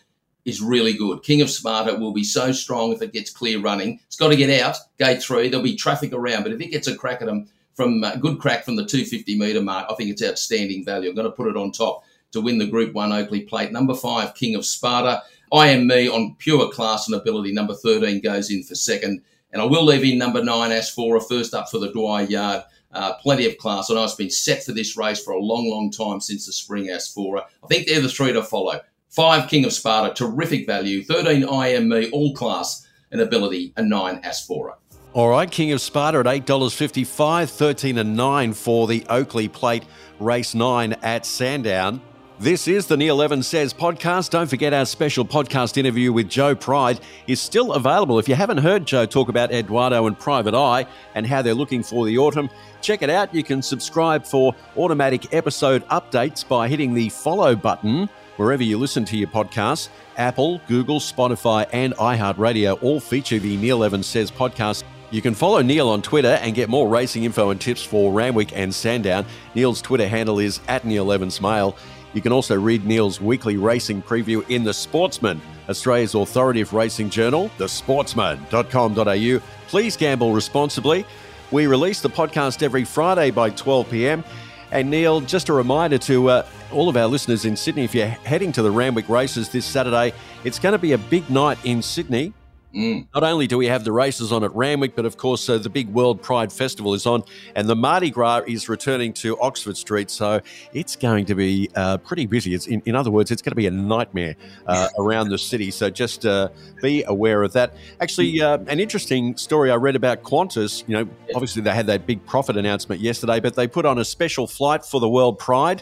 is 0.46 0.62
really 0.62 0.94
good. 0.94 1.24
King 1.24 1.42
of 1.42 1.50
Sparta 1.50 1.96
will 1.96 2.14
be 2.14 2.24
so 2.24 2.52
strong 2.52 2.92
if 2.92 3.02
it 3.02 3.14
gets 3.14 3.30
clear 3.30 3.60
running. 3.60 4.00
It's 4.08 4.16
got 4.16 4.30
to 4.30 4.36
get 4.36 4.62
out, 4.62 4.78
gate 4.98 5.22
three. 5.22 5.50
There'll 5.50 5.64
be 5.64 5.76
traffic 5.76 6.14
around, 6.14 6.44
but 6.44 6.52
if 6.52 6.62
it 6.62 6.72
gets 6.72 6.88
a 6.88 6.96
crack 6.96 7.22
at 7.22 7.28
them 7.28 7.48
from 7.76 8.04
uh, 8.04 8.16
good 8.16 8.40
crack 8.40 8.66
from 8.66 8.76
the 8.76 8.86
250 8.86 9.38
metre 9.38 9.62
mark, 9.62 9.88
I 9.90 9.96
think 9.96 10.10
it's 10.10 10.24
outstanding 10.24 10.86
value. 10.86 11.10
I'm 11.10 11.16
going 11.16 11.26
to 11.26 11.32
put 11.32 11.48
it 11.48 11.58
on 11.58 11.72
top 11.72 12.04
to 12.32 12.42
win 12.42 12.58
the 12.58 12.68
Group 12.68 12.94
One 12.94 13.12
Oakleigh 13.12 13.48
Plate. 13.48 13.72
Number 13.72 13.96
five, 13.96 14.36
King 14.36 14.56
of 14.56 14.66
Sparta. 14.66 15.24
I 15.52 15.70
am 15.70 15.88
me 15.88 16.08
on 16.08 16.36
pure 16.38 16.70
class 16.70 17.08
and 17.08 17.20
ability. 17.20 17.52
Number 17.52 17.74
13 17.74 18.22
goes 18.22 18.52
in 18.52 18.64
for 18.64 18.76
second. 18.76 19.22
And 19.52 19.62
I 19.62 19.66
will 19.66 19.84
leave 19.84 20.04
in 20.04 20.20
number 20.20 20.44
nine, 20.44 20.70
Asfoora, 20.70 21.28
first 21.28 21.54
up 21.54 21.70
for 21.70 21.80
the 21.80 21.92
Dwyer 21.92 22.26
Yard. 22.26 22.64
Uh, 22.92 23.14
plenty 23.16 23.46
of 23.46 23.58
class. 23.58 23.90
I 23.90 23.94
know 23.94 24.04
it's 24.04 24.16
been 24.16 24.30
set 24.30 24.64
for 24.64 24.72
this 24.72 24.98
race 24.98 25.24
for 25.24 25.34
a 25.34 25.40
long, 25.40 25.70
long 25.70 25.92
time 25.92 26.20
since 26.20 26.46
the 26.46 26.52
spring 26.52 26.88
Asfoora. 26.88 27.46
I 27.64 27.68
think 27.68 27.88
they're 27.88 28.02
the 28.02 28.10
three 28.10 28.34
to 28.34 28.44
follow. 28.44 28.82
Five 29.10 29.50
King 29.50 29.66
of 29.66 29.74
Sparta, 29.74 30.14
terrific 30.14 30.68
value. 30.68 31.04
13 31.04 31.44
I 31.44 31.70
Am 31.70 31.90
Me, 31.90 32.10
all 32.12 32.34
class 32.36 32.88
and 33.12 33.20
ability, 33.20 33.74
and 33.76 33.90
nine 33.90 34.22
Asfoora. 34.22 34.76
All 35.14 35.30
right, 35.30 35.50
King 35.50 35.72
of 35.72 35.82
Sparta 35.82 36.20
at 36.20 36.26
$8.55, 36.28 37.50
13 37.50 37.98
and 37.98 38.16
9 38.16 38.54
for 38.54 38.86
the 38.86 39.04
Oakleigh 39.10 39.52
Plate 39.52 39.84
Race 40.20 40.54
9 40.54 40.94
at 41.02 41.26
Sandown. 41.26 42.02
This 42.40 42.68
is 42.68 42.86
the 42.86 42.96
Neil 42.96 43.22
Evans 43.22 43.48
Says 43.48 43.74
podcast. 43.74 44.30
Don't 44.30 44.48
forget 44.48 44.74
our 44.74 44.86
special 44.86 45.26
podcast 45.26 45.76
interview 45.78 46.14
with 46.14 46.30
Joe 46.30 46.56
Pride 46.56 47.00
is 47.26 47.42
still 47.42 47.74
available. 47.74 48.20
If 48.20 48.30
you 48.30 48.36
haven't 48.36 48.60
heard 48.60 48.86
Joe 48.86 49.08
talk 49.08 49.28
about 49.28 49.52
Eduardo 49.52 50.06
and 50.06 50.18
Private 50.18 50.54
Eye 50.54 50.86
and 51.16 51.26
how 51.26 51.42
they're 51.42 51.56
looking 51.56 51.82
for 51.82 52.06
the 52.06 52.18
autumn, 52.20 52.50
check 52.82 53.02
it 53.02 53.10
out. 53.10 53.34
You 53.34 53.44
can 53.44 53.62
subscribe 53.64 54.26
for 54.26 54.56
automatic 54.78 55.34
episode 55.34 55.86
updates 55.90 56.48
by 56.48 56.70
hitting 56.70 56.94
the 56.94 57.10
follow 57.10 57.56
button 57.56 58.08
wherever 58.40 58.64
you 58.64 58.78
listen 58.78 59.04
to 59.04 59.18
your 59.18 59.28
podcasts. 59.28 59.90
Apple, 60.16 60.62
Google, 60.70 61.02
Spotify, 61.02 61.68
and 61.74 61.94
iHeartRadio 61.98 62.82
all 62.82 63.02
feature 63.02 63.38
the 63.38 63.58
Neil 63.58 63.84
Evans 63.84 64.08
Says 64.08 64.32
podcast. 64.32 64.86
You 65.12 65.22
can 65.22 65.34
follow 65.34 65.62
Neil 65.62 65.90
on 65.90 66.02
Twitter 66.02 66.40
and 66.42 66.56
get 66.56 66.70
more 66.70 66.88
racing 66.88 67.26
info 67.26 67.50
and 67.50 67.60
tips 67.60 67.84
for 67.84 68.14
Randwick 68.14 68.56
and 68.56 68.74
Sandown. 68.74 69.26
Neil's 69.56 69.82
Twitter 69.82 70.08
handle 70.08 70.40
is 70.40 70.62
at 70.70 70.86
Neil 70.86 71.12
Evans 71.12 71.42
Mail. 71.42 71.76
You 72.14 72.22
can 72.22 72.32
also 72.32 72.58
read 72.58 72.86
Neil's 72.86 73.20
weekly 73.20 73.58
racing 73.58 74.02
preview 74.04 74.50
in 74.50 74.64
The 74.64 74.74
Sportsman, 74.74 75.42
Australia's 75.68 76.16
authoritative 76.16 76.72
racing 76.72 77.10
journal, 77.10 77.52
thesportsman.com.au. 77.58 79.42
Please 79.68 79.98
gamble 79.98 80.34
responsibly. 80.34 81.06
We 81.52 81.68
release 81.68 82.00
the 82.00 82.10
podcast 82.10 82.64
every 82.64 82.86
Friday 82.86 83.32
by 83.32 83.50
12 83.50 83.90
p.m. 83.90 84.24
And 84.72 84.90
Neil, 84.90 85.20
just 85.20 85.50
a 85.50 85.54
reminder 85.54 85.98
to 86.00 86.30
uh, 86.30 86.48
all 86.72 86.90
of 86.90 86.98
our 86.98 87.08
listeners 87.08 87.46
in 87.46 87.56
Sydney 87.56 87.84
if 87.84 87.96
you're 87.96 88.08
heading 88.08 88.52
to 88.54 88.62
the 88.62 88.72
Randwick 88.72 89.10
races 89.10 89.50
this 89.50 89.66
Saturday, 89.66 90.14
it's 90.44 90.60
going 90.60 90.74
to 90.74 90.80
be 90.80 90.94
a 90.94 90.98
big 90.98 91.30
night 91.30 91.58
in 91.64 91.82
Sydney. 91.82 92.34
Mm. 92.76 93.08
Not 93.16 93.24
only 93.24 93.48
do 93.48 93.58
we 93.58 93.66
have 93.66 93.84
the 93.84 93.92
races 93.92 94.32
on 94.32 94.44
at 94.44 94.54
Randwick, 94.56 94.96
but 94.96 95.04
of 95.06 95.18
course 95.18 95.50
uh, 95.50 95.58
the 95.58 95.70
big 95.70 95.90
World 95.90 96.22
Pride 96.22 96.54
Festival 96.54 96.94
is 96.94 97.08
on, 97.08 97.24
and 97.56 97.68
the 97.68 97.76
Mardi 97.76 98.12
Gras 98.12 98.44
is 98.48 98.70
returning 98.70 99.12
to 99.14 99.40
Oxford 99.42 99.76
Street. 99.76 100.12
So 100.12 100.40
it's 100.72 100.96
going 100.96 101.26
to 101.26 101.36
be 101.36 101.70
uh, 101.76 101.98
pretty 101.98 102.28
busy. 102.28 102.54
It's 102.54 102.68
in, 102.68 102.84
in, 102.86 102.96
other 102.96 103.10
words, 103.10 103.32
it's 103.32 103.42
going 103.42 103.52
to 103.52 103.56
be 103.56 103.66
a 103.66 103.72
nightmare 103.72 104.36
uh, 104.68 104.88
around 105.00 105.30
the 105.30 105.38
city. 105.40 105.72
So 105.72 105.90
just 105.90 106.28
uh, 106.28 106.50
be 106.80 107.04
aware 107.06 107.42
of 107.42 107.54
that. 107.54 107.74
Actually, 108.02 108.40
uh, 108.40 108.60
an 108.68 108.80
interesting 108.80 109.36
story 109.36 109.72
I 109.72 109.76
read 109.76 109.96
about 109.96 110.22
Qantas. 110.22 110.84
You 110.88 110.98
know, 110.98 111.10
obviously 111.34 111.64
they 111.64 111.74
had 111.74 111.88
that 111.88 112.06
big 112.06 112.24
profit 112.28 112.56
announcement 112.56 113.02
yesterday, 113.02 113.40
but 113.40 113.56
they 113.56 113.68
put 113.68 113.88
on 113.88 113.98
a 113.98 114.06
special 114.06 114.46
flight 114.46 114.86
for 114.86 115.00
the 115.00 115.10
World 115.10 115.40
Pride. 115.40 115.82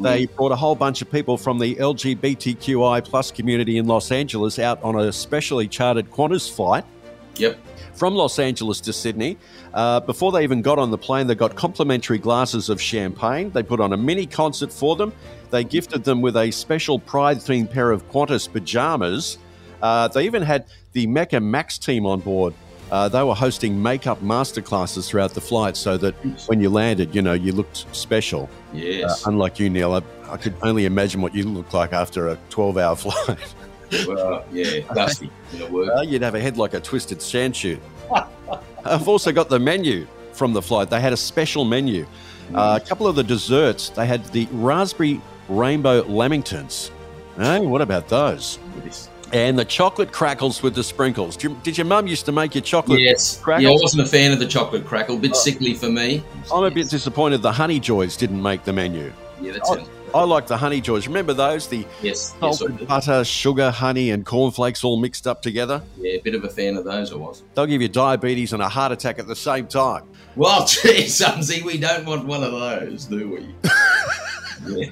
They 0.00 0.26
brought 0.26 0.52
a 0.52 0.56
whole 0.56 0.76
bunch 0.76 1.02
of 1.02 1.10
people 1.10 1.36
from 1.36 1.58
the 1.58 1.74
LGBTQI 1.74 3.04
plus 3.04 3.32
community 3.32 3.78
in 3.78 3.86
Los 3.86 4.12
Angeles 4.12 4.58
out 4.58 4.82
on 4.82 4.98
a 4.98 5.12
specially 5.12 5.66
chartered 5.66 6.10
Qantas 6.10 6.50
flight. 6.50 6.84
Yep. 7.36 7.58
From 7.94 8.14
Los 8.14 8.38
Angeles 8.38 8.80
to 8.82 8.92
Sydney. 8.92 9.38
Uh, 9.74 9.98
before 10.00 10.30
they 10.30 10.44
even 10.44 10.62
got 10.62 10.78
on 10.78 10.90
the 10.90 10.98
plane, 10.98 11.26
they 11.26 11.34
got 11.34 11.56
complimentary 11.56 12.18
glasses 12.18 12.68
of 12.68 12.80
champagne. 12.80 13.50
They 13.50 13.62
put 13.62 13.80
on 13.80 13.92
a 13.92 13.96
mini 13.96 14.26
concert 14.26 14.72
for 14.72 14.94
them. 14.94 15.12
They 15.50 15.64
gifted 15.64 16.04
them 16.04 16.20
with 16.20 16.36
a 16.36 16.50
special 16.52 16.98
Pride 17.00 17.38
themed 17.38 17.70
pair 17.70 17.90
of 17.90 18.08
Qantas 18.08 18.50
pajamas. 18.52 19.38
Uh, 19.82 20.08
they 20.08 20.24
even 20.24 20.42
had 20.42 20.66
the 20.92 21.06
Mecca 21.06 21.40
Max 21.40 21.78
team 21.78 22.06
on 22.06 22.20
board. 22.20 22.54
Uh, 22.90 23.08
they 23.08 23.22
were 23.22 23.34
hosting 23.34 23.82
makeup 23.82 24.22
masterclasses 24.22 25.08
throughout 25.08 25.34
the 25.34 25.40
flight 25.40 25.76
so 25.76 25.96
that 25.98 26.14
when 26.46 26.60
you 26.60 26.70
landed, 26.70 27.14
you 27.14 27.20
know, 27.20 27.34
you 27.34 27.52
looked 27.52 27.84
special. 27.94 28.48
Yes. 28.72 29.26
Uh, 29.26 29.30
unlike 29.30 29.58
you, 29.58 29.68
Neil, 29.68 29.94
I, 29.94 30.02
I, 30.32 30.36
could 30.38 30.54
only 30.62 30.86
imagine 30.86 31.20
what 31.20 31.34
you 31.34 31.44
looked 31.44 31.74
like 31.74 31.92
after 31.92 32.28
a 32.28 32.38
12 32.50 32.78
hour 32.78 32.96
flight. 33.04 33.54
well, 34.06 34.44
yeah, 34.52 34.80
dusty 34.94 35.30
in 35.52 35.62
a 35.62 35.66
word. 35.66 35.90
Uh, 35.90 36.00
you'd 36.00 36.22
have 36.22 36.34
a 36.34 36.40
head 36.40 36.56
like 36.56 36.74
a 36.74 36.80
twisted 36.80 37.20
sand 37.20 37.54
shoot. 37.54 37.80
I've 38.84 39.08
also 39.08 39.32
got 39.32 39.48
the 39.48 39.58
menu 39.58 40.06
from 40.32 40.52
the 40.52 40.62
flight. 40.62 40.88
They 40.88 41.00
had 41.00 41.12
a 41.12 41.16
special 41.16 41.64
menu. 41.64 42.06
Uh, 42.54 42.78
a 42.82 42.86
couple 42.86 43.06
of 43.06 43.16
the 43.16 43.22
desserts, 43.22 43.90
they 43.90 44.06
had 44.06 44.24
the 44.26 44.48
raspberry 44.52 45.20
rainbow 45.48 46.02
lamingtons. 46.04 46.90
Hey, 47.36 47.60
what 47.60 47.82
about 47.82 48.08
those? 48.08 48.58
Yes. 48.84 49.10
And 49.32 49.58
the 49.58 49.64
chocolate 49.64 50.10
crackles 50.12 50.62
with 50.62 50.74
the 50.74 50.82
sprinkles. 50.82 51.36
Did, 51.36 51.50
you, 51.50 51.60
did 51.62 51.78
your 51.78 51.84
mum 51.86 52.06
used 52.06 52.24
to 52.26 52.32
make 52.32 52.54
your 52.54 52.62
chocolate 52.62 53.00
Yes. 53.00 53.38
crackles? 53.40 53.64
Yeah, 53.64 53.70
I 53.70 53.78
wasn't 53.80 54.02
a 54.02 54.10
fan 54.10 54.32
of 54.32 54.38
the 54.38 54.46
chocolate 54.46 54.86
crackle. 54.86 55.16
A 55.16 55.18
bit 55.18 55.32
oh. 55.34 55.38
sickly 55.38 55.74
for 55.74 55.90
me. 55.90 56.22
I'm 56.52 56.64
a 56.64 56.70
bit 56.70 56.88
disappointed 56.88 57.42
the 57.42 57.52
Honey 57.52 57.78
Joys 57.78 58.16
didn't 58.16 58.40
make 58.42 58.64
the 58.64 58.72
menu. 58.72 59.12
Yeah, 59.40 59.52
that's 59.52 59.70
it. 59.70 59.86
I 60.14 60.24
like 60.24 60.46
the 60.46 60.56
Honey 60.56 60.80
Joys. 60.80 61.06
Remember 61.06 61.34
those? 61.34 61.68
The 61.68 61.84
Yes. 62.02 62.34
yes 62.34 62.34
I 62.40 62.50
salted 62.50 62.78
do. 62.78 62.86
butter, 62.86 63.24
sugar, 63.24 63.70
honey, 63.70 64.10
and 64.10 64.24
cornflakes 64.24 64.82
all 64.82 64.96
mixed 64.96 65.26
up 65.26 65.42
together. 65.42 65.82
yeah, 65.98 66.12
a 66.12 66.20
bit 66.20 66.34
of 66.34 66.44
a 66.44 66.48
fan 66.48 66.76
of 66.78 66.84
those 66.84 67.12
I 67.12 67.16
was. 67.16 67.42
They'll 67.54 67.66
give 67.66 67.82
you 67.82 67.88
diabetes 67.88 68.54
and 68.54 68.62
a 68.62 68.68
heart 68.68 68.92
attack 68.92 69.18
at 69.18 69.26
the 69.26 69.36
same 69.36 69.66
time. 69.66 70.04
Well, 70.34 70.66
gee, 70.66 71.06
Sumsy, 71.08 71.62
we 71.62 71.76
don't 71.76 72.06
want 72.06 72.24
one 72.24 72.42
of 72.42 72.52
those, 72.52 73.04
do 73.04 73.28
we? 73.28 73.54
yeah. 74.66 74.90